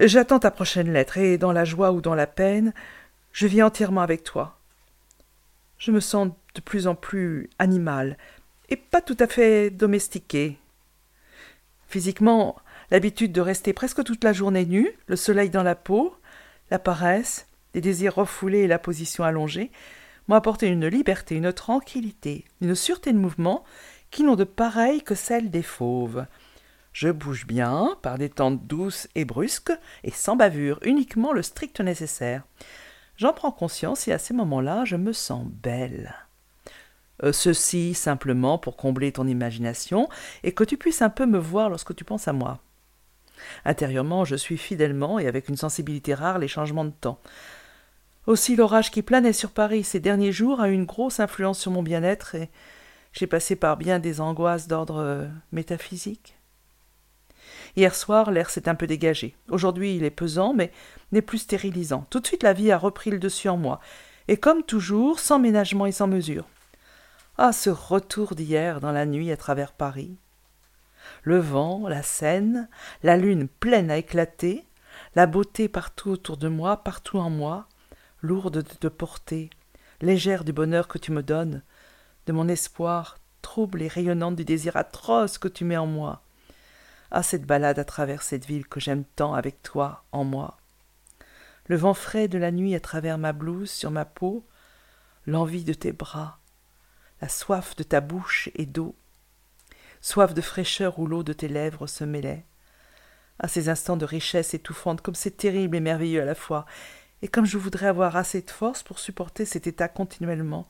J'attends 0.00 0.38
ta 0.38 0.50
prochaine 0.50 0.92
lettre, 0.92 1.18
et 1.18 1.38
dans 1.38 1.52
la 1.52 1.64
joie 1.64 1.92
ou 1.92 2.00
dans 2.00 2.14
la 2.14 2.26
peine, 2.26 2.72
je 3.32 3.46
vis 3.46 3.62
entièrement 3.62 4.02
avec 4.02 4.22
toi 4.22 4.58
je 5.78 5.92
me 5.92 6.00
sens 6.00 6.30
de 6.54 6.60
plus 6.60 6.86
en 6.86 6.94
plus 6.94 7.48
animal 7.58 8.18
et 8.68 8.76
pas 8.76 9.00
tout 9.00 9.16
à 9.18 9.26
fait 9.26 9.70
domestiqué. 9.70 10.58
Physiquement, 11.88 12.56
l'habitude 12.90 13.32
de 13.32 13.40
rester 13.40 13.72
presque 13.72 14.04
toute 14.04 14.24
la 14.24 14.32
journée 14.32 14.66
nue, 14.66 14.90
le 15.06 15.16
soleil 15.16 15.48
dans 15.48 15.62
la 15.62 15.74
peau, 15.74 16.14
la 16.70 16.78
paresse, 16.78 17.46
les 17.74 17.80
désirs 17.80 18.16
refoulés 18.16 18.60
et 18.60 18.66
la 18.66 18.78
position 18.78 19.24
allongée 19.24 19.70
m'ont 20.26 20.34
apporté 20.36 20.66
une 20.66 20.86
liberté, 20.86 21.36
une 21.36 21.52
tranquillité, 21.52 22.44
une 22.60 22.74
sûreté 22.74 23.12
de 23.12 23.18
mouvement 23.18 23.64
qui 24.10 24.22
n'ont 24.22 24.36
de 24.36 24.44
pareil 24.44 25.02
que 25.02 25.14
celle 25.14 25.50
des 25.50 25.62
fauves. 25.62 26.26
Je 26.92 27.08
bouge 27.08 27.46
bien, 27.46 27.96
par 28.02 28.18
des 28.18 28.28
temps 28.28 28.50
douces 28.50 29.08
et 29.14 29.24
brusques, 29.24 29.72
et 30.04 30.10
sans 30.10 30.36
bavure, 30.36 30.80
uniquement 30.82 31.32
le 31.32 31.42
strict 31.42 31.80
nécessaire. 31.80 32.42
J'en 33.16 33.32
prends 33.32 33.52
conscience 33.52 34.08
et 34.08 34.12
à 34.12 34.18
ces 34.18 34.34
moments-là, 34.34 34.84
je 34.84 34.96
me 34.96 35.12
sens 35.12 35.44
belle. 35.46 36.14
Euh, 37.24 37.32
ceci 37.32 37.94
simplement 37.94 38.58
pour 38.58 38.76
combler 38.76 39.10
ton 39.12 39.26
imagination 39.26 40.08
et 40.44 40.52
que 40.52 40.62
tu 40.64 40.76
puisses 40.76 41.02
un 41.02 41.10
peu 41.10 41.26
me 41.26 41.38
voir 41.38 41.68
lorsque 41.68 41.94
tu 41.94 42.04
penses 42.04 42.28
à 42.28 42.32
moi. 42.32 42.60
Intérieurement, 43.64 44.24
je 44.24 44.36
suis 44.36 44.56
fidèlement 44.56 45.18
et 45.18 45.26
avec 45.26 45.48
une 45.48 45.56
sensibilité 45.56 46.14
rare 46.14 46.38
les 46.38 46.48
changements 46.48 46.84
de 46.84 46.92
temps. 46.92 47.20
Aussi 48.26 48.56
l'orage 48.56 48.90
qui 48.90 49.02
planait 49.02 49.32
sur 49.32 49.50
Paris 49.50 49.84
ces 49.84 50.00
derniers 50.00 50.32
jours 50.32 50.60
a 50.60 50.68
eu 50.68 50.72
une 50.72 50.84
grosse 50.84 51.18
influence 51.18 51.58
sur 51.58 51.70
mon 51.70 51.82
bien-être 51.82 52.34
et 52.34 52.50
j'ai 53.12 53.26
passé 53.26 53.56
par 53.56 53.76
bien 53.76 53.98
des 53.98 54.20
angoisses 54.20 54.68
d'ordre 54.68 54.98
euh, 54.98 55.26
métaphysique. 55.52 56.36
Hier 57.76 57.94
soir, 57.94 58.30
l'air 58.30 58.50
s'est 58.50 58.68
un 58.68 58.74
peu 58.74 58.86
dégagé. 58.86 59.36
Aujourd'hui, 59.50 59.96
il 59.96 60.04
est 60.04 60.10
pesant, 60.10 60.54
mais 60.54 60.72
n'est 61.12 61.22
plus 61.22 61.38
stérilisant. 61.38 62.06
Tout 62.10 62.20
de 62.20 62.26
suite, 62.26 62.42
la 62.42 62.52
vie 62.52 62.72
a 62.72 62.78
repris 62.78 63.10
le 63.10 63.18
dessus 63.18 63.48
en 63.48 63.56
moi. 63.56 63.80
Et 64.26 64.36
comme 64.36 64.62
toujours, 64.62 65.20
sans 65.20 65.38
ménagement 65.38 65.86
et 65.86 65.92
sans 65.92 66.06
mesure. 66.06 66.46
Ah, 67.38 67.52
ce 67.52 67.70
retour 67.70 68.34
d'hier 68.34 68.80
dans 68.80 68.92
la 68.92 69.06
nuit 69.06 69.30
à 69.30 69.36
travers 69.36 69.72
Paris. 69.72 70.16
Le 71.22 71.38
vent, 71.38 71.88
la 71.88 72.02
Seine, 72.02 72.68
la 73.02 73.16
lune 73.16 73.48
pleine 73.48 73.90
à 73.90 73.96
éclater, 73.96 74.64
la 75.14 75.26
beauté 75.26 75.68
partout 75.68 76.10
autour 76.10 76.36
de 76.36 76.48
moi, 76.48 76.78
partout 76.78 77.18
en 77.18 77.30
moi, 77.30 77.66
lourde 78.22 78.56
de 78.56 78.62
te 78.62 78.88
porter, 78.88 79.50
légère 80.00 80.44
du 80.44 80.52
bonheur 80.52 80.88
que 80.88 80.98
tu 80.98 81.12
me 81.12 81.22
donnes, 81.22 81.62
de 82.28 82.32
mon 82.34 82.46
espoir, 82.46 83.16
trouble 83.40 83.80
et 83.80 83.88
rayonnante 83.88 84.36
du 84.36 84.44
désir 84.44 84.76
atroce 84.76 85.38
que 85.38 85.48
tu 85.48 85.64
mets 85.64 85.78
en 85.78 85.86
moi. 85.86 86.22
Ah, 87.10 87.22
cette 87.22 87.46
balade 87.46 87.78
à 87.78 87.86
travers 87.86 88.20
cette 88.20 88.44
ville 88.44 88.68
que 88.68 88.80
j'aime 88.80 89.04
tant 89.16 89.32
avec 89.32 89.62
toi 89.62 90.04
en 90.12 90.24
moi. 90.24 90.58
Le 91.68 91.76
vent 91.76 91.94
frais 91.94 92.28
de 92.28 92.36
la 92.36 92.50
nuit 92.50 92.74
à 92.74 92.80
travers 92.80 93.16
ma 93.16 93.32
blouse 93.32 93.70
sur 93.70 93.90
ma 93.90 94.04
peau, 94.04 94.46
l'envie 95.26 95.64
de 95.64 95.72
tes 95.72 95.92
bras, 95.92 96.38
la 97.22 97.30
soif 97.30 97.74
de 97.76 97.82
ta 97.82 98.02
bouche 98.02 98.50
et 98.54 98.66
d'eau, 98.66 98.94
soif 100.02 100.34
de 100.34 100.42
fraîcheur 100.42 100.98
où 100.98 101.06
l'eau 101.06 101.22
de 101.22 101.32
tes 101.32 101.48
lèvres 101.48 101.86
se 101.86 102.04
mêlait. 102.04 102.44
À 103.38 103.48
ces 103.48 103.70
instants 103.70 103.96
de 103.96 104.04
richesse 104.04 104.52
étouffante, 104.52 105.00
comme 105.00 105.14
c'est 105.14 105.38
terrible 105.38 105.78
et 105.78 105.80
merveilleux 105.80 106.20
à 106.20 106.26
la 106.26 106.34
fois, 106.34 106.66
et 107.22 107.28
comme 107.28 107.46
je 107.46 107.56
voudrais 107.56 107.86
avoir 107.86 108.16
assez 108.16 108.42
de 108.42 108.50
force 108.50 108.82
pour 108.82 108.98
supporter 108.98 109.46
cet 109.46 109.66
état 109.66 109.88
continuellement, 109.88 110.68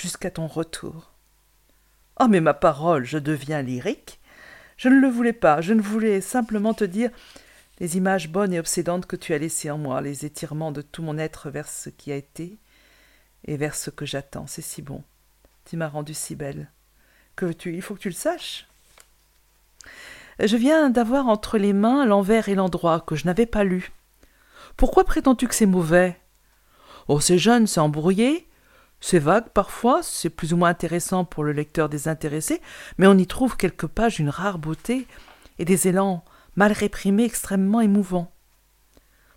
jusqu'à 0.00 0.30
ton 0.30 0.46
retour. 0.46 1.12
Oh, 2.18 2.26
mais 2.28 2.40
ma 2.40 2.54
parole, 2.54 3.04
je 3.04 3.18
deviens 3.18 3.62
lyrique. 3.62 4.18
Je 4.76 4.88
ne 4.88 4.98
le 4.98 5.08
voulais 5.08 5.34
pas, 5.34 5.60
je 5.60 5.74
ne 5.74 5.82
voulais 5.82 6.20
simplement 6.20 6.74
te 6.74 6.84
dire 6.84 7.10
les 7.80 7.96
images 7.96 8.30
bonnes 8.30 8.52
et 8.52 8.58
obsédantes 8.58 9.06
que 9.06 9.16
tu 9.16 9.34
as 9.34 9.38
laissées 9.38 9.70
en 9.70 9.78
moi, 9.78 10.00
les 10.00 10.24
étirements 10.24 10.72
de 10.72 10.82
tout 10.82 11.02
mon 11.02 11.18
être 11.18 11.50
vers 11.50 11.68
ce 11.68 11.90
qui 11.90 12.12
a 12.12 12.16
été 12.16 12.58
et 13.46 13.56
vers 13.56 13.74
ce 13.74 13.90
que 13.90 14.06
j'attends. 14.06 14.46
C'est 14.46 14.62
si 14.62 14.82
bon. 14.82 15.02
Tu 15.64 15.76
m'as 15.76 15.88
rendue 15.88 16.14
si 16.14 16.34
belle. 16.34 16.70
Que 17.36 17.46
veux-tu? 17.46 17.74
Il 17.74 17.82
faut 17.82 17.94
que 17.94 18.00
tu 18.00 18.08
le 18.08 18.14
saches. 18.14 18.66
Je 20.42 20.56
viens 20.56 20.90
d'avoir 20.90 21.28
entre 21.28 21.58
les 21.58 21.72
mains 21.72 22.06
l'envers 22.06 22.48
et 22.48 22.54
l'endroit 22.54 23.00
que 23.00 23.16
je 23.16 23.26
n'avais 23.26 23.46
pas 23.46 23.64
lu. 23.64 23.92
Pourquoi 24.76 25.04
prétends-tu 25.04 25.46
que 25.46 25.54
c'est 25.54 25.66
mauvais? 25.66 26.18
Oh, 27.08 27.20
c'est 27.20 27.38
jeune, 27.38 27.66
c'est 27.66 27.80
embrouillé, 27.80 28.48
c'est 29.00 29.18
vague 29.18 29.48
parfois, 29.48 30.02
c'est 30.02 30.30
plus 30.30 30.52
ou 30.52 30.56
moins 30.56 30.68
intéressant 30.68 31.24
pour 31.24 31.42
le 31.42 31.52
lecteur 31.52 31.88
désintéressé, 31.88 32.60
mais 32.98 33.06
on 33.06 33.16
y 33.16 33.26
trouve 33.26 33.56
quelques 33.56 33.86
pages 33.86 34.16
d'une 34.16 34.28
rare 34.28 34.58
beauté 34.58 35.06
et 35.58 35.64
des 35.64 35.88
élans 35.88 36.24
mal 36.56 36.72
réprimés 36.72 37.24
extrêmement 37.24 37.80
émouvants. 37.80 38.30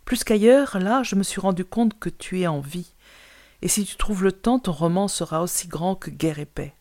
Plus 0.06 0.24
qu'ailleurs, 0.24 0.78
là, 0.80 1.04
je 1.04 1.16
me 1.16 1.24
suis 1.24 1.40
rendu 1.40 1.64
compte 1.64 1.98
que 1.98 2.10
tu 2.10 2.42
es 2.42 2.48
en 2.48 2.60
vie, 2.60 2.94
et 3.62 3.70
si 3.70 3.86
tu 3.86 3.96
trouves 3.96 4.24
le 4.24 4.34
temps, 4.34 4.60
ton 4.60 4.74
roman 4.74 5.08
sera 5.08 5.42
aussi 5.42 5.70
grand 5.70 5.96
que 5.96 6.10
guerre 6.10 6.40
et. 6.40 6.74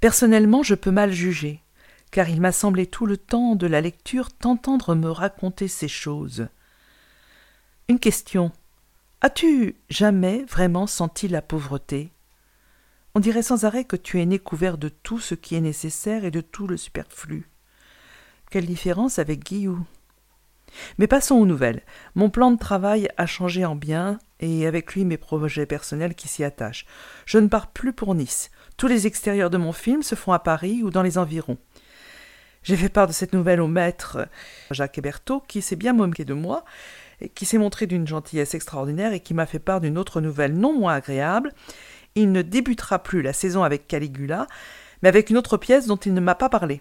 Personnellement, 0.00 0.62
je 0.62 0.74
peux 0.74 0.90
mal 0.90 1.12
juger, 1.12 1.62
car 2.10 2.30
il 2.30 2.40
m'a 2.40 2.52
semblé 2.52 2.86
tout 2.86 3.04
le 3.04 3.18
temps 3.18 3.56
de 3.56 3.66
la 3.66 3.82
lecture 3.82 4.32
t'entendre 4.32 4.94
me 4.94 5.10
raconter 5.10 5.68
ces 5.68 5.88
choses. 5.88 6.48
Une 7.88 7.98
question. 7.98 8.52
As-tu 9.22 9.76
jamais 9.88 10.44
vraiment 10.44 10.86
senti 10.86 11.26
la 11.26 11.40
pauvreté? 11.40 12.12
On 13.14 13.20
dirait 13.20 13.42
sans 13.42 13.64
arrêt 13.64 13.84
que 13.84 13.96
tu 13.96 14.20
es 14.20 14.26
né 14.26 14.38
couvert 14.38 14.76
de 14.76 14.90
tout 14.90 15.18
ce 15.18 15.34
qui 15.34 15.54
est 15.54 15.62
nécessaire 15.62 16.26
et 16.26 16.30
de 16.30 16.42
tout 16.42 16.66
le 16.66 16.76
superflu. 16.76 17.48
Quelle 18.50 18.66
différence 18.66 19.18
avec 19.18 19.42
Guillou 19.42 19.82
Mais 20.98 21.06
passons 21.06 21.36
aux 21.36 21.46
nouvelles. 21.46 21.82
Mon 22.14 22.28
plan 22.28 22.50
de 22.50 22.58
travail 22.58 23.08
a 23.16 23.24
changé 23.24 23.64
en 23.64 23.74
bien, 23.74 24.18
et 24.40 24.66
avec 24.66 24.94
lui 24.94 25.06
mes 25.06 25.16
projets 25.16 25.64
personnels 25.64 26.14
qui 26.14 26.28
s'y 26.28 26.44
attachent. 26.44 26.84
Je 27.24 27.38
ne 27.38 27.48
pars 27.48 27.68
plus 27.68 27.94
pour 27.94 28.14
Nice. 28.14 28.50
Tous 28.76 28.86
les 28.86 29.06
extérieurs 29.06 29.48
de 29.48 29.56
mon 29.56 29.72
film 29.72 30.02
se 30.02 30.14
font 30.14 30.32
à 30.32 30.38
Paris 30.38 30.82
ou 30.82 30.90
dans 30.90 31.02
les 31.02 31.16
environs. 31.16 31.56
J'ai 32.62 32.76
fait 32.76 32.90
part 32.90 33.06
de 33.06 33.12
cette 33.12 33.32
nouvelle 33.32 33.62
au 33.62 33.68
maître 33.68 34.28
Jacques 34.72 34.98
Hébertot, 34.98 35.40
qui 35.40 35.62
s'est 35.62 35.76
bien 35.76 35.94
moqué 35.94 36.24
de 36.24 36.34
moi, 36.34 36.64
qui 37.34 37.46
s'est 37.46 37.58
montré 37.58 37.86
d'une 37.86 38.06
gentillesse 38.06 38.54
extraordinaire 38.54 39.12
et 39.12 39.20
qui 39.20 39.34
m'a 39.34 39.46
fait 39.46 39.58
part 39.58 39.80
d'une 39.80 39.98
autre 39.98 40.20
nouvelle 40.20 40.54
non 40.54 40.78
moins 40.78 40.94
agréable. 40.94 41.52
Il 42.14 42.32
ne 42.32 42.42
débutera 42.42 42.98
plus 42.98 43.22
la 43.22 43.32
saison 43.32 43.62
avec 43.62 43.86
Caligula, 43.86 44.46
mais 45.02 45.08
avec 45.08 45.30
une 45.30 45.36
autre 45.36 45.56
pièce 45.56 45.86
dont 45.86 45.96
il 45.96 46.14
ne 46.14 46.20
m'a 46.20 46.34
pas 46.34 46.48
parlé. 46.48 46.80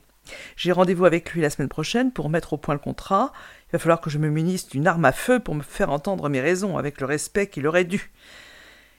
J'ai 0.56 0.72
rendez-vous 0.72 1.06
avec 1.06 1.32
lui 1.32 1.42
la 1.42 1.50
semaine 1.50 1.70
prochaine 1.70 2.12
pour 2.12 2.30
mettre 2.30 2.54
au 2.54 2.58
point 2.58 2.74
le 2.74 2.80
contrat. 2.80 3.32
Il 3.68 3.74
va 3.74 3.80
falloir 3.80 4.02
que 4.02 4.10
je 4.10 4.18
me 4.18 4.30
munisse 4.30 4.68
d'une 4.68 4.88
arme 4.88 5.06
à 5.06 5.12
feu 5.12 5.40
pour 5.40 5.56
me 5.56 5.62
faire 5.62 5.92
entendre 5.92 6.30
mes 6.30 6.42
raisons 6.42 6.78
avec 6.78 7.00
le 7.00 7.06
respect 7.06 7.48
qu'il 7.48 7.68
aurait 7.68 7.84
dû. 7.84 8.12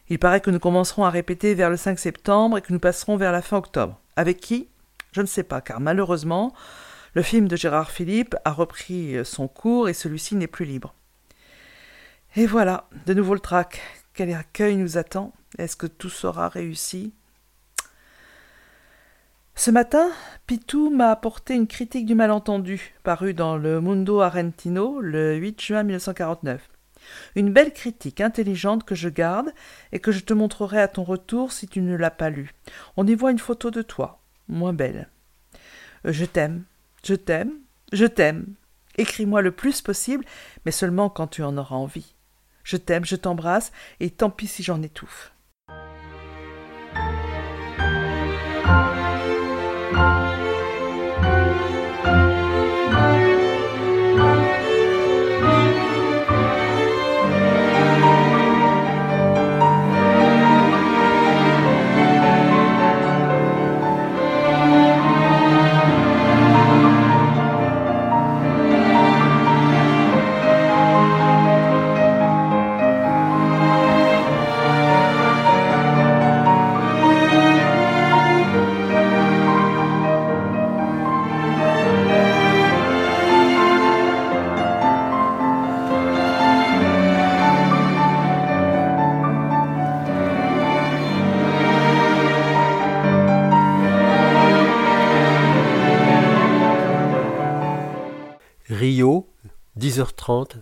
Il 0.09 0.19
paraît 0.21 0.41
que 0.41 0.51
nous 0.51 0.61
commencerons 0.61 1.05
à 1.05 1.11
répéter 1.11 1.55
vers 1.55 1.71
le 1.71 1.77
5 1.77 1.99
septembre 1.99 2.59
et 2.59 2.63
que 2.63 2.73
nous 2.73 2.79
passerons 2.79 3.17
vers 3.17 3.33
la 3.33 3.43
fin 3.43 3.57
octobre. 3.57 4.01
Avec 4.15 4.41
qui? 4.41 4.69
Je 5.13 5.21
ne 5.21 5.27
sais 5.27 5.43
pas, 5.43 5.61
car 5.61 5.81
malheureusement, 5.81 6.53
le 7.15 7.23
film 7.23 7.49
de 7.49 7.57
Gérard 7.57 7.91
Philippe 7.91 8.37
a 8.45 8.53
repris 8.53 9.17
son 9.25 9.49
cours 9.49 9.89
et 9.89 9.95
celui-ci 9.95 10.37
n'est 10.37 10.47
plus 10.47 10.65
libre. 10.65 10.95
Et 12.39 12.45
voilà, 12.45 12.87
de 13.07 13.15
nouveau 13.15 13.33
le 13.33 13.41
trac. 13.41 13.81
Quel 14.13 14.31
accueil 14.35 14.77
nous 14.77 14.99
attend 14.99 15.33
Est-ce 15.57 15.75
que 15.75 15.87
tout 15.87 16.11
sera 16.11 16.51
réussi? 16.51 17.15
Ce 19.55 19.71
matin, 19.71 20.11
Pitou 20.47 20.91
m'a 20.91 21.11
apporté 21.11 21.55
une 21.55 21.67
critique 21.67 22.05
du 22.05 22.15
malentendu, 22.15 22.93
parue 23.05 23.33
dans 23.33 23.57
le 23.57 23.81
Mundo 23.81 24.21
Argentino 24.21 25.01
le 25.01 25.35
8 25.37 25.63
juin 25.63 25.83
1949. 25.83 26.69
Une 27.37 27.55
belle 27.55 27.73
critique 27.73 28.21
intelligente 28.21 28.85
que 28.85 28.95
je 28.95 29.09
garde 29.09 29.51
et 29.93 29.99
que 29.99 30.13
je 30.13 30.21
te 30.21 30.35
montrerai 30.35 30.83
à 30.83 30.89
ton 30.89 31.05
retour 31.05 31.53
si 31.53 31.67
tu 31.67 31.81
ne 31.81 31.97
l'as 31.97 32.11
pas 32.11 32.29
lue. 32.29 32.53
On 32.99 33.07
y 33.07 33.15
voit 33.15 33.31
une 33.31 33.39
photo 33.39 33.71
de 33.71 33.81
toi, 33.81 34.21
moins 34.49 34.75
belle. 34.75 35.09
Je 36.05 36.27
t'aime, 36.27 36.65
je 37.03 37.15
t'aime, 37.15 37.53
je 37.95 38.05
t'aime. 38.05 38.45
Écris-moi 38.99 39.41
le 39.41 39.53
plus 39.53 39.81
possible, 39.81 40.27
mais 40.67 40.73
seulement 40.73 41.09
quand 41.09 41.29
tu 41.29 41.43
en 41.43 41.57
auras 41.57 41.77
envie. 41.77 42.16
Je 42.67 42.77
t'aime, 42.77 43.05
je 43.05 43.15
t'embrasse, 43.15 43.71
et 44.01 44.11
tant 44.11 44.29
pis 44.29 44.49
si 44.49 44.65
j'en 44.65 44.83
étouffe. 44.83 45.33
10h30, 99.97 100.61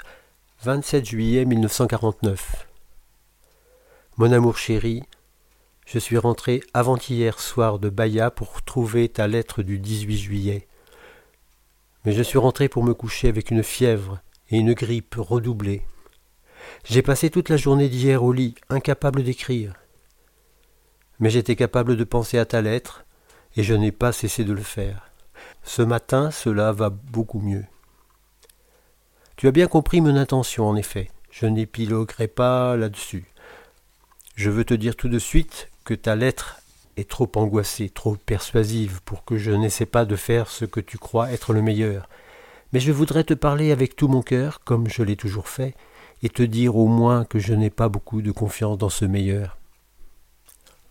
27 0.62 1.04
juillet 1.04 1.44
1949. 1.44 2.68
Mon 4.16 4.30
amour 4.30 4.56
chéri, 4.56 5.02
je 5.86 5.98
suis 5.98 6.18
rentré 6.18 6.60
avant-hier 6.72 7.40
soir 7.40 7.80
de 7.80 7.88
Bahia 7.88 8.30
pour 8.30 8.62
trouver 8.62 9.08
ta 9.08 9.26
lettre 9.26 9.64
du 9.64 9.80
18 9.80 10.18
juillet. 10.18 10.68
Mais 12.04 12.12
je 12.12 12.22
suis 12.22 12.38
rentré 12.38 12.68
pour 12.68 12.84
me 12.84 12.94
coucher 12.94 13.26
avec 13.26 13.50
une 13.50 13.64
fièvre 13.64 14.20
et 14.50 14.58
une 14.58 14.72
grippe 14.72 15.16
redoublée. 15.18 15.82
J'ai 16.84 17.02
passé 17.02 17.28
toute 17.28 17.48
la 17.48 17.56
journée 17.56 17.88
d'hier 17.88 18.22
au 18.22 18.32
lit, 18.32 18.54
incapable 18.68 19.24
d'écrire. 19.24 19.74
Mais 21.18 21.30
j'étais 21.30 21.56
capable 21.56 21.96
de 21.96 22.04
penser 22.04 22.38
à 22.38 22.44
ta 22.44 22.62
lettre, 22.62 23.04
et 23.56 23.64
je 23.64 23.74
n'ai 23.74 23.90
pas 23.90 24.12
cessé 24.12 24.44
de 24.44 24.52
le 24.52 24.62
faire. 24.62 25.10
Ce 25.64 25.82
matin, 25.82 26.30
cela 26.30 26.70
va 26.70 26.90
beaucoup 26.90 27.40
mieux. 27.40 27.64
Tu 29.36 29.48
as 29.48 29.52
bien 29.52 29.66
compris 29.66 30.00
mon 30.00 30.16
intention, 30.16 30.68
en 30.68 30.76
effet. 30.76 31.10
Je 31.30 31.46
n'épiloguerai 31.46 32.28
pas 32.28 32.76
là-dessus. 32.76 33.24
Je 34.36 34.48
veux 34.50 34.64
te 34.64 34.74
dire 34.74 34.94
tout 34.96 35.08
de 35.08 35.18
suite 35.18 35.68
que 35.84 35.94
ta 35.94 36.14
lettre 36.14 36.60
est 36.96 37.08
trop 37.08 37.30
angoissée, 37.34 37.90
trop 37.90 38.16
persuasive 38.16 39.00
pour 39.04 39.24
que 39.24 39.36
je 39.36 39.50
n'essaie 39.50 39.86
pas 39.86 40.04
de 40.04 40.14
faire 40.14 40.48
ce 40.48 40.64
que 40.64 40.80
tu 40.80 40.98
crois 40.98 41.32
être 41.32 41.52
le 41.52 41.62
meilleur. 41.62 42.08
Mais 42.72 42.80
je 42.80 42.92
voudrais 42.92 43.24
te 43.24 43.34
parler 43.34 43.72
avec 43.72 43.96
tout 43.96 44.08
mon 44.08 44.22
cœur, 44.22 44.60
comme 44.64 44.88
je 44.88 45.02
l'ai 45.02 45.16
toujours 45.16 45.48
fait, 45.48 45.74
et 46.22 46.28
te 46.28 46.42
dire 46.42 46.76
au 46.76 46.86
moins 46.86 47.24
que 47.24 47.38
je 47.40 47.54
n'ai 47.54 47.70
pas 47.70 47.88
beaucoup 47.88 48.22
de 48.22 48.30
confiance 48.30 48.78
dans 48.78 48.88
ce 48.88 49.04
meilleur. 49.04 49.58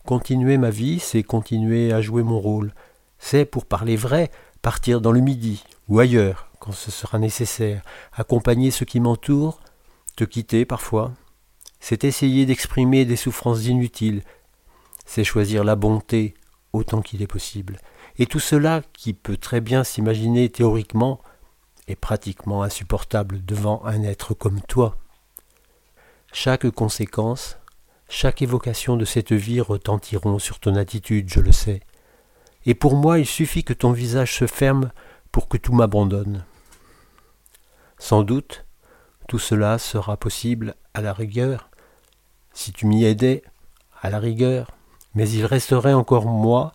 Continuer 0.05 0.57
ma 0.57 0.69
vie, 0.69 0.99
c'est 0.99 1.23
continuer 1.23 1.93
à 1.93 2.01
jouer 2.01 2.23
mon 2.23 2.39
rôle. 2.39 2.73
C'est, 3.19 3.45
pour 3.45 3.65
parler 3.65 3.95
vrai, 3.95 4.29
partir 4.61 4.99
dans 4.99 5.13
le 5.13 5.21
midi 5.21 5.63
ou 5.87 5.99
ailleurs, 5.99 6.49
quand 6.63 6.71
ce 6.71 6.91
sera 6.91 7.19
nécessaire, 7.19 7.81
accompagner 8.13 8.71
ceux 8.71 8.85
qui 8.85 9.01
m'entourent, 9.01 9.59
te 10.15 10.23
quitter 10.23 10.63
parfois, 10.63 11.11
c'est 11.81 12.05
essayer 12.05 12.45
d'exprimer 12.45 13.03
des 13.03 13.17
souffrances 13.17 13.65
inutiles, 13.65 14.23
c'est 15.05 15.25
choisir 15.25 15.65
la 15.65 15.75
bonté 15.75 16.35
autant 16.71 17.01
qu'il 17.01 17.21
est 17.21 17.27
possible. 17.27 17.79
Et 18.17 18.27
tout 18.27 18.39
cela, 18.39 18.81
qui 18.93 19.13
peut 19.13 19.35
très 19.35 19.59
bien 19.59 19.83
s'imaginer 19.83 20.49
théoriquement, 20.49 21.19
est 21.89 21.97
pratiquement 21.97 22.63
insupportable 22.63 23.43
devant 23.43 23.83
un 23.83 24.01
être 24.03 24.33
comme 24.33 24.61
toi. 24.61 24.97
Chaque 26.31 26.69
conséquence, 26.69 27.57
chaque 28.07 28.41
évocation 28.41 28.95
de 28.95 29.03
cette 29.03 29.33
vie 29.33 29.59
retentiront 29.59 30.39
sur 30.39 30.61
ton 30.61 30.77
attitude, 30.77 31.29
je 31.29 31.41
le 31.41 31.51
sais. 31.51 31.81
Et 32.65 32.73
pour 32.73 32.95
moi, 32.95 33.19
il 33.19 33.25
suffit 33.25 33.65
que 33.65 33.73
ton 33.73 33.91
visage 33.91 34.33
se 34.37 34.47
ferme 34.47 34.93
pour 35.33 35.49
que 35.49 35.57
tout 35.57 35.73
m'abandonne. 35.73 36.45
Sans 38.03 38.23
doute, 38.23 38.65
tout 39.29 39.39
cela 39.39 39.77
sera 39.77 40.17
possible 40.17 40.75
à 40.93 40.99
la 40.99 41.13
rigueur, 41.13 41.69
si 42.51 42.73
tu 42.73 42.85
m'y 42.85 43.05
aidais, 43.05 43.43
à 44.01 44.09
la 44.09 44.19
rigueur, 44.19 44.71
mais 45.15 45.29
il 45.29 45.45
resterait 45.45 45.93
encore 45.93 46.25
moi 46.25 46.73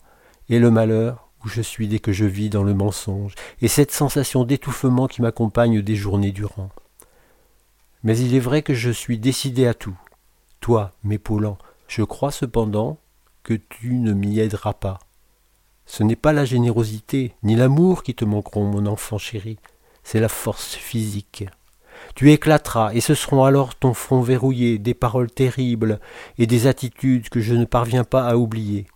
et 0.49 0.59
le 0.59 0.71
malheur 0.71 1.29
où 1.45 1.49
je 1.49 1.61
suis 1.61 1.87
dès 1.87 1.99
que 1.99 2.13
je 2.13 2.25
vis 2.25 2.49
dans 2.49 2.63
le 2.63 2.73
mensonge, 2.73 3.35
et 3.61 3.69
cette 3.69 3.93
sensation 3.93 4.45
d'étouffement 4.45 5.07
qui 5.07 5.21
m'accompagne 5.21 5.83
des 5.83 5.97
journées 5.97 6.33
durant. 6.33 6.71
Mais 8.05 8.17
il 8.17 8.35
est 8.35 8.41
vrai 8.41 8.63
que 8.63 8.73
je 8.73 8.91
suis 8.91 9.19
décidé 9.19 9.67
à 9.67 9.75
tout. 9.75 9.99
Toi, 10.61 10.93
m'épaulant, 11.05 11.59
je 11.89 12.05
crois 12.05 12.33
cependant 12.33 12.97
que 13.43 13.53
tu 13.53 13.93
ne 13.97 14.15
m'y 14.15 14.41
aideras 14.41 14.73
pas. 14.73 14.99
Ce 15.85 16.03
n'est 16.03 16.17
pas 16.17 16.33
la 16.33 16.47
générosité 16.47 17.35
ni 17.43 17.55
l'amour 17.55 18.03
qui 18.03 18.15
te 18.15 18.25
manqueront, 18.25 18.65
mon 18.65 18.87
enfant 18.87 19.19
chéri, 19.19 19.59
c'est 20.11 20.21
la 20.21 20.31
force 20.31 20.75
physique. 20.75 21.45
Tu 22.15 22.33
éclateras, 22.33 22.95
et 22.95 23.03
ce 23.03 23.15
seront 23.15 23.45
alors 23.45 23.75
ton 23.75 23.93
front 23.93 24.23
verrouillé, 24.23 24.79
des 24.79 24.95
paroles 24.95 25.31
terribles 25.31 26.01
et 26.39 26.47
des 26.47 26.67
attitudes 26.67 27.29
que 27.29 27.41
je 27.41 27.53
ne 27.53 27.67
parviens 27.67 28.05
pas 28.05 28.27
à 28.27 28.37
oublier. 28.37 28.87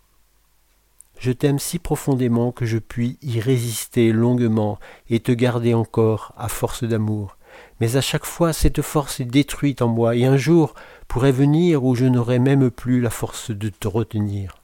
Je 1.19 1.31
t'aime 1.31 1.59
si 1.59 1.79
profondément 1.79 2.51
que 2.51 2.65
je 2.65 2.79
puis 2.79 3.19
y 3.21 3.41
résister 3.41 4.11
longuement 4.11 4.79
et 5.11 5.21
te 5.21 5.33
garder 5.33 5.75
encore 5.75 6.33
à 6.39 6.49
force 6.49 6.83
d'amour. 6.83 7.37
Mais 7.79 7.97
à 7.97 8.01
chaque 8.01 8.25
fois 8.25 8.55
cette 8.55 8.81
force 8.81 9.21
est 9.21 9.27
détruite 9.27 9.83
en 9.83 9.89
moi, 9.89 10.17
et 10.17 10.25
un 10.25 10.39
jour 10.39 10.73
pourrait 11.09 11.31
venir 11.31 11.85
où 11.85 11.95
je 11.95 12.07
n'aurai 12.07 12.39
même 12.39 12.71
plus 12.71 13.03
la 13.03 13.11
force 13.11 13.51
de 13.51 13.69
te 13.69 13.87
retenir. 13.87 14.63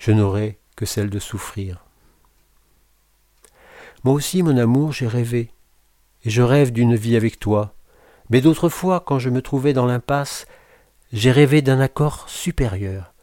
Je 0.00 0.10
n'aurai 0.10 0.58
que 0.74 0.84
celle 0.84 1.10
de 1.10 1.20
souffrir. 1.20 1.84
Moi 4.04 4.12
aussi, 4.12 4.42
mon 4.42 4.58
amour, 4.58 4.92
j'ai 4.92 5.06
rêvé, 5.06 5.50
et 6.24 6.30
je 6.30 6.42
rêve 6.42 6.72
d'une 6.72 6.94
vie 6.94 7.16
avec 7.16 7.38
toi, 7.38 7.74
mais 8.28 8.42
d'autres 8.42 8.68
fois, 8.68 9.00
quand 9.00 9.18
je 9.18 9.30
me 9.30 9.40
trouvais 9.40 9.72
dans 9.72 9.86
l'impasse, 9.86 10.46
j'ai 11.14 11.30
rêvé 11.30 11.62
d'un 11.62 11.80
accord 11.80 12.28
supérieur, 12.28 13.14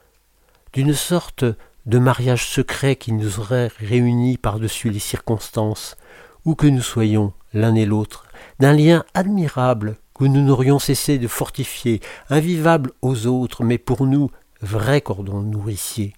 d'une 0.73 0.95
sorte 0.95 1.45
de 1.85 1.99
mariage 1.99 2.47
secret 2.47 2.95
qui 2.95 3.11
nous 3.11 3.39
aurait 3.39 3.69
réunis 3.77 4.37
par-dessus 4.37 4.89
les 4.89 4.99
circonstances, 4.99 5.97
où 6.45 6.55
que 6.55 6.67
nous 6.67 6.81
soyons 6.81 7.33
l'un 7.53 7.75
et 7.75 7.85
l'autre, 7.85 8.25
d'un 8.59 8.73
lien 8.73 9.03
admirable 9.13 9.97
que 10.15 10.25
nous 10.25 10.41
n'aurions 10.41 10.79
cessé 10.79 11.19
de 11.19 11.27
fortifier, 11.27 12.01
invivable 12.31 12.91
aux 13.03 13.27
autres, 13.27 13.63
mais 13.63 13.77
pour 13.77 14.07
nous 14.07 14.31
vrai 14.61 15.01
cordon 15.01 15.41
nourricier. 15.41 16.13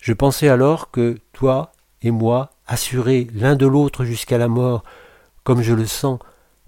Je 0.00 0.12
pensais 0.12 0.48
alors 0.48 0.90
que 0.90 1.18
toi 1.32 1.72
et 2.02 2.10
moi, 2.10 2.50
assurés 2.66 3.28
l'un 3.34 3.56
de 3.56 3.66
l'autre 3.66 4.04
jusqu'à 4.04 4.38
la 4.38 4.48
mort, 4.48 4.84
comme 5.44 5.62
je 5.62 5.74
le 5.74 5.86
sens, 5.86 6.18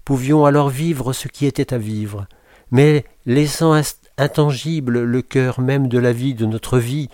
pouvions 0.05 0.45
alors 0.45 0.69
vivre 0.69 1.13
ce 1.13 1.27
qui 1.27 1.45
était 1.45 1.73
à 1.73 1.77
vivre, 1.77 2.27
mais 2.71 3.05
laissant 3.25 3.79
intangible 4.17 5.01
le 5.01 5.21
cœur 5.21 5.59
même 5.59 5.87
de 5.87 5.99
la 5.99 6.13
vie 6.13 6.33
de 6.33 6.45
notre 6.45 6.79
vie, 6.79 7.09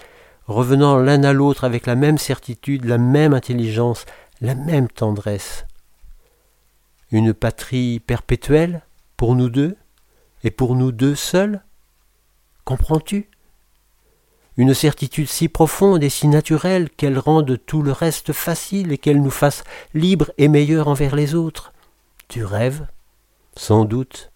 revenant 0.47 0.97
l'un 0.97 1.23
à 1.23 1.33
l'autre 1.33 1.63
avec 1.63 1.85
la 1.85 1.95
même 1.95 2.17
certitude, 2.17 2.85
la 2.85 2.97
même 2.97 3.33
intelligence, 3.33 4.05
la 4.41 4.55
même 4.55 4.87
tendresse. 4.87 5.65
Une 7.11 7.33
patrie 7.33 7.99
perpétuelle 7.99 8.83
pour 9.17 9.35
nous 9.35 9.49
deux, 9.49 9.75
et 10.43 10.51
pour 10.51 10.75
nous 10.75 10.91
deux 10.91 11.15
seuls? 11.15 11.63
Comprends-tu? 12.65 13.29
Une 14.57 14.73
certitude 14.73 15.27
si 15.27 15.49
profonde 15.49 16.03
et 16.03 16.09
si 16.09 16.27
naturelle 16.27 16.89
qu'elle 16.89 17.19
rende 17.19 17.59
tout 17.65 17.81
le 17.81 17.91
reste 17.91 18.31
facile 18.31 18.93
et 18.93 18.97
qu'elle 18.97 19.21
nous 19.21 19.31
fasse 19.31 19.63
libres 19.93 20.31
et 20.37 20.47
meilleurs 20.47 20.87
envers 20.87 21.15
les 21.15 21.35
autres. 21.35 21.73
Tu 22.29 22.43
rêves? 22.45 22.87
Sans 23.57 23.83
doute. 23.83 24.31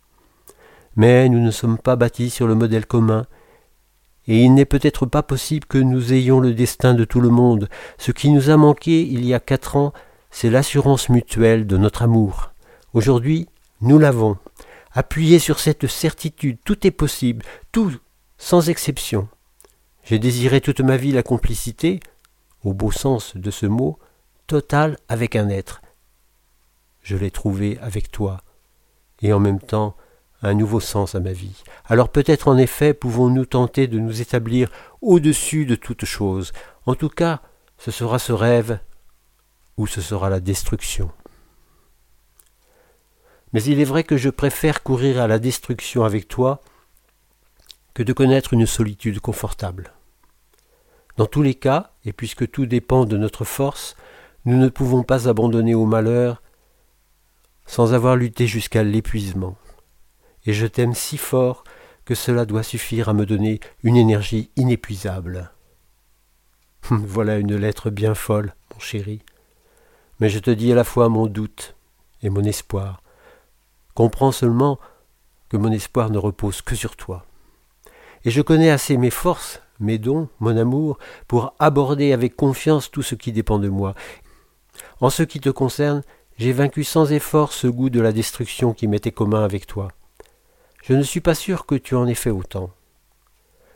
Mais 0.96 1.30
nous 1.30 1.40
ne 1.40 1.52
sommes 1.52 1.78
pas 1.78 1.96
bâtis 1.96 2.30
sur 2.30 2.48
le 2.48 2.56
modèle 2.56 2.86
commun, 2.86 3.26
et 4.28 4.44
il 4.44 4.54
n'est 4.54 4.66
peut-être 4.66 5.06
pas 5.06 5.24
possible 5.24 5.66
que 5.66 5.78
nous 5.78 6.14
ayons 6.14 6.40
le 6.40 6.54
destin 6.54 6.94
de 6.94 7.06
tout 7.06 7.22
le 7.22 7.30
monde. 7.30 7.70
Ce 7.98 8.12
qui 8.12 8.30
nous 8.30 8.50
a 8.50 8.58
manqué 8.58 9.02
il 9.02 9.26
y 9.26 9.34
a 9.34 9.40
quatre 9.40 9.76
ans, 9.76 9.94
c'est 10.30 10.50
l'assurance 10.50 11.10
mutuelle 11.10 11.66
de 11.66 11.78
notre 11.78 12.04
amour. 12.04 12.52
Aujourd'hui, 12.94 13.48
nous 13.82 13.98
l'avons. 13.98 14.38
Appuyé 14.92 15.40
sur 15.40 15.60
cette 15.60 15.88
certitude, 15.88 16.60
tout 16.64 16.86
est 16.86 16.92
possible, 16.92 17.44
tout, 17.72 17.94
sans 18.38 18.70
exception. 18.70 19.28
J'ai 20.10 20.18
désiré 20.18 20.60
toute 20.60 20.80
ma 20.80 20.97
vie 20.97 21.12
la 21.12 21.22
complicité, 21.22 21.99
au 22.64 22.74
beau 22.74 22.89
sens 22.89 23.38
de 23.38 23.51
ce 23.51 23.68
mot, 23.68 23.99
totale 24.47 24.97
avec 25.07 25.36
un 25.36 25.49
être. 25.49 25.84
Je 27.03 27.16
l'ai 27.16 27.30
trouvé 27.30 27.78
avec 27.80 28.10
toi, 28.10 28.41
et 29.22 29.34
en 29.34 29.39
même 29.39 29.60
temps 29.60 29.95
un 30.41 30.55
nouveau 30.55 30.80
sens 30.80 31.14
à 31.14 31.20
ma 31.20 31.32
vie. 31.32 31.62
Alors 31.86 32.10
peut-être 32.10 32.47
en 32.47 32.57
effet 32.57 32.95
pouvons-nous 32.95 33.45
tenter 33.45 33.86
de 33.86 33.99
nous 33.99 34.20
établir 34.20 34.72
au-dessus 35.01 35.68
de 35.68 35.76
toute 35.76 36.05
chose. 36.05 36.53
En 36.88 36.95
tout 36.95 37.10
cas, 37.10 37.43
ce 37.78 37.91
sera 37.91 38.18
ce 38.18 38.34
rêve 38.34 38.80
ou 39.78 39.86
ce 39.86 40.01
sera 40.01 40.32
la 40.32 40.39
destruction. 40.39 41.12
Mais 43.53 43.62
il 43.62 43.80
est 43.80 43.86
vrai 43.86 44.03
que 44.03 44.18
je 44.18 44.32
préfère 44.32 44.82
courir 44.82 45.22
à 45.22 45.28
la 45.28 45.38
destruction 45.38 46.03
avec 46.03 46.28
toi 46.28 46.64
que 47.93 48.01
de 48.01 48.12
connaître 48.12 48.53
une 48.53 48.66
solitude 48.66 49.20
confortable. 49.20 49.93
Dans 51.20 51.28
tous 51.28 51.44
les 51.44 51.54
cas, 51.54 51.92
et 52.04 52.14
puisque 52.14 52.50
tout 52.50 52.66
dépend 52.66 53.06
de 53.06 53.18
notre 53.18 53.46
force, 53.46 53.96
nous 54.46 54.58
ne 54.58 54.70
pouvons 54.70 55.04
pas 55.04 55.30
abandonner 55.30 55.76
au 55.76 55.86
malheur 55.86 56.42
sans 57.68 57.94
avoir 57.94 58.16
lutté 58.16 58.48
jusqu'à 58.48 58.82
l'épuisement 58.82 59.56
et 60.46 60.54
je 60.54 60.66
t'aime 60.66 60.96
si 60.96 61.18
fort 61.18 61.64
que 62.06 62.16
cela 62.16 62.46
doit 62.46 62.64
suffire 62.64 63.10
à 63.10 63.14
me 63.14 63.26
donner 63.26 63.60
une 63.84 63.98
énergie 63.98 64.50
inépuisable. 64.56 65.52
voilà 66.90 67.38
une 67.38 67.56
lettre 67.56 67.92
bien 67.92 68.16
folle, 68.16 68.56
mon 68.74 68.80
chéri. 68.80 69.22
Mais 70.20 70.30
je 70.30 70.40
te 70.40 70.50
dis 70.50 70.72
à 70.72 70.76
la 70.76 70.84
fois 70.84 71.08
mon 71.08 71.28
doute 71.28 71.76
et 72.24 72.30
mon 72.30 72.44
espoir. 72.44 73.04
Comprends 73.94 74.32
seulement 74.32 74.80
que 75.50 75.58
mon 75.58 75.72
espoir 75.72 76.10
ne 76.10 76.18
repose 76.18 76.62
que 76.62 76.76
sur 76.76 76.96
toi. 76.96 77.26
Et 78.26 78.32
je 78.32 78.42
connais 78.42 78.72
assez 78.72 78.98
mes 78.98 79.12
forces, 79.12 79.62
mes 79.80 79.98
dons, 79.98 80.30
mon 80.40 80.56
amour, 80.58 80.98
pour 81.28 81.54
aborder 81.60 82.14
avec 82.14 82.36
confiance 82.36 82.92
tout 82.92 83.02
ce 83.02 83.16
qui 83.16 83.32
dépend 83.32 83.60
de 83.60 83.70
moi. 83.70 83.96
En 85.02 85.10
ce 85.10 85.24
qui 85.24 85.40
te 85.40 85.50
concerne, 85.50 86.04
j'ai 86.38 86.54
vaincu 86.54 86.84
sans 86.84 87.12
effort 87.12 87.54
ce 87.54 87.68
goût 87.68 87.90
de 87.90 88.00
la 88.00 88.12
destruction 88.12 88.74
qui 88.74 88.88
m'était 88.88 89.12
commun 89.12 89.44
avec 89.44 89.68
toi. 89.68 89.90
Je 90.84 90.94
ne 90.94 91.04
suis 91.04 91.22
pas 91.22 91.36
sûr 91.36 91.66
que 91.66 91.76
tu 91.76 91.96
en 91.96 92.08
aies 92.08 92.16
fait 92.16 92.30
autant. 92.30 92.72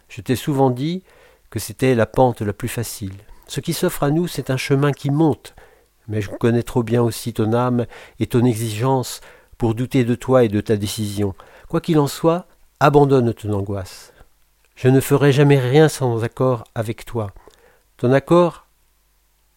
Je 0.08 0.22
t'ai 0.22 0.36
souvent 0.36 0.70
dit 0.70 1.04
que 1.50 1.60
c'était 1.60 1.96
la 1.96 2.06
pente 2.06 2.42
la 2.42 2.54
plus 2.54 2.70
facile. 2.70 3.16
Ce 3.48 3.60
qui 3.60 3.74
s'offre 3.74 4.04
à 4.04 4.12
nous, 4.12 4.28
c'est 4.28 4.50
un 4.50 4.58
chemin 4.58 4.92
qui 4.92 5.12
monte, 5.12 5.56
mais 6.08 6.22
je 6.22 6.30
connais 6.30 6.64
trop 6.64 6.84
bien 6.84 7.02
aussi 7.02 7.34
ton 7.34 7.54
âme 7.54 7.86
et 8.20 8.28
ton 8.28 8.46
exigence 8.46 9.22
pour 9.58 9.76
douter 9.76 10.06
de 10.06 10.16
toi 10.16 10.44
et 10.44 10.50
de 10.50 10.62
ta 10.62 10.78
décision. 10.78 11.36
Quoi 11.68 11.82
qu'il 11.82 12.00
en 12.00 12.08
soit, 12.08 12.48
abandonne 12.80 13.34
ton 13.34 13.54
angoisse. 13.54 14.13
Je 14.76 14.88
ne 14.88 15.00
ferai 15.00 15.32
jamais 15.32 15.60
rien 15.60 15.90
sans 15.90 16.24
accord 16.24 16.64
avec 16.76 17.06
toi. 17.06 17.32
Ton 17.98 18.12
accord, 18.12 18.68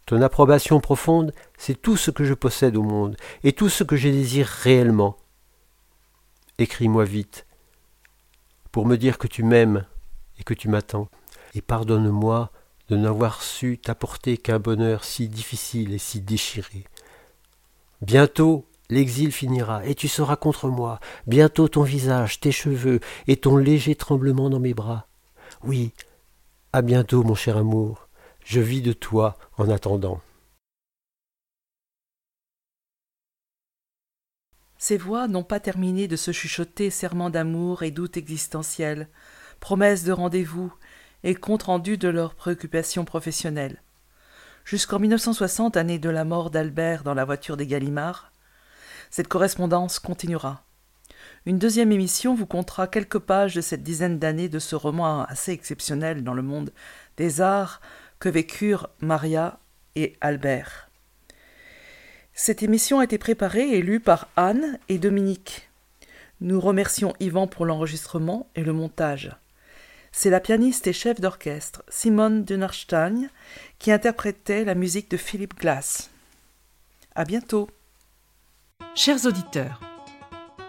ton 0.05 0.23
approbation 0.23 0.81
profonde, 0.81 1.33
c'est 1.57 1.81
tout 1.81 1.97
ce 1.97 2.11
que 2.11 2.25
je 2.25 2.35
possède 2.35 2.77
au 2.77 2.83
monde, 2.83 3.17
et 3.43 3.53
tout 3.53 3.69
ce 3.69 3.83
que 3.83 3.97
je 3.97 4.09
désire 4.09 4.47
réellement 4.47 5.17
écris-moi 6.59 7.05
vite, 7.05 7.47
pour 8.73 8.87
me 8.87 8.97
dire 8.97 9.19
que 9.19 9.27
tu 9.27 9.43
m'aimes 9.43 9.85
et 10.39 10.45
que 10.45 10.55
tu 10.55 10.69
m'attends, 10.69 11.09
et 11.55 11.61
pardonne-moi 11.61 12.51
de 12.89 12.97
n'avoir 12.97 13.43
su 13.43 13.79
t'apporter 13.79 14.39
qu'un 14.39 14.59
bonheur 14.59 15.05
si 15.05 15.29
difficile 15.29 15.93
et 15.93 15.99
si 15.99 16.21
déchiré. 16.21 16.85
Bientôt 18.01 18.67
l'exil 18.89 19.33
finira, 19.33 19.85
et 19.85 19.95
tu 19.95 20.09
seras 20.09 20.37
contre 20.37 20.69
moi, 20.69 21.01
bientôt 21.27 21.69
ton 21.69 21.83
visage, 21.83 22.41
tes 22.41 22.53
cheveux, 22.53 23.01
et 23.27 23.37
ton 23.37 23.57
léger 23.57 23.95
tremblement 23.95 24.51
dans 24.51 24.61
mes 24.61 24.75
bras. 24.75 25.07
Oui, 25.65 25.93
à 26.73 26.83
bientôt, 26.83 27.23
mon 27.23 27.35
cher 27.35 27.57
amour, 27.57 28.09
je 28.45 28.61
vis 28.61 28.83
de 28.83 28.93
toi 28.93 29.39
en 29.57 29.69
attendant. 29.69 30.21
Ces 34.79 34.99
voix 34.99 35.27
n'ont 35.27 35.43
pas 35.43 35.59
terminé 35.59 36.07
de 36.07 36.17
se 36.17 36.33
chuchoter 36.33 36.91
serments 36.91 37.31
d'amour 37.31 37.83
et 37.83 37.91
doutes 37.91 38.17
existentiels, 38.17 39.09
promesses 39.59 40.05
de 40.05 40.13
rendez-vous 40.13 40.73
et 41.25 41.35
compte 41.35 41.65
rendu 41.65 41.97
de 41.97 42.09
leurs 42.09 42.35
préoccupations 42.35 43.05
professionnelles. 43.05 43.83
Jusqu'en 44.65 44.99
1960, 44.99 45.77
année 45.77 45.99
de 45.99 46.11
la 46.11 46.25
mort 46.25 46.51
d'Albert 46.51 47.05
dans 47.05 47.15
la 47.15 47.25
voiture 47.25 47.57
des 47.57 47.67
Gallimards, 47.67 48.31
cette 49.11 49.29
correspondance 49.29 49.99
continuera. 49.99 50.63
Une 51.47 51.59
deuxième 51.59 51.93
émission 51.93 52.35
vous 52.35 52.47
comptera 52.47 52.89
quelques 52.89 53.19
pages 53.19 53.55
de 53.55 53.61
cette 53.61 53.83
dizaine 53.83 54.19
d'années 54.19 54.49
de 54.49 54.59
ce 54.59 54.75
roman 54.75 55.25
assez 55.25 55.53
exceptionnel 55.53 56.25
dans 56.25 56.35
le 56.35 56.43
monde 56.43 56.73
des 57.17 57.41
arts 57.41 57.81
que 58.19 58.29
vécurent 58.29 58.89
Maria 59.01 59.59
et 59.95 60.17
Albert. 60.21 60.91
Cette 62.35 62.63
émission 62.63 62.99
a 62.99 63.05
été 63.05 63.17
préparée 63.17 63.71
et 63.71 63.83
lue 63.83 64.01
par 64.01 64.29
Anne 64.37 64.79
et 64.89 64.99
Dominique. 64.99 65.71
Nous 66.41 66.61
remercions 66.61 67.15
Yvan 67.19 67.47
pour 67.47 67.65
l'enregistrement 67.65 68.51
et 68.57 68.63
le 68.63 68.75
montage. 68.75 69.31
C'est 70.13 70.31
la 70.31 70.41
pianiste 70.41 70.87
et 70.87 70.93
chef 70.93 71.21
d'orchestre 71.21 71.83
Simone 71.89 72.45
Dunnerstein 72.45 73.29
qui 73.79 73.93
interprétait 73.93 74.65
la 74.65 74.75
musique 74.75 75.11
de 75.11 75.17
Philip 75.17 75.59
Glass. 75.59 76.11
À 77.15 77.25
bientôt. 77.25 77.71
Chers 78.99 79.27
auditeurs, 79.27 79.79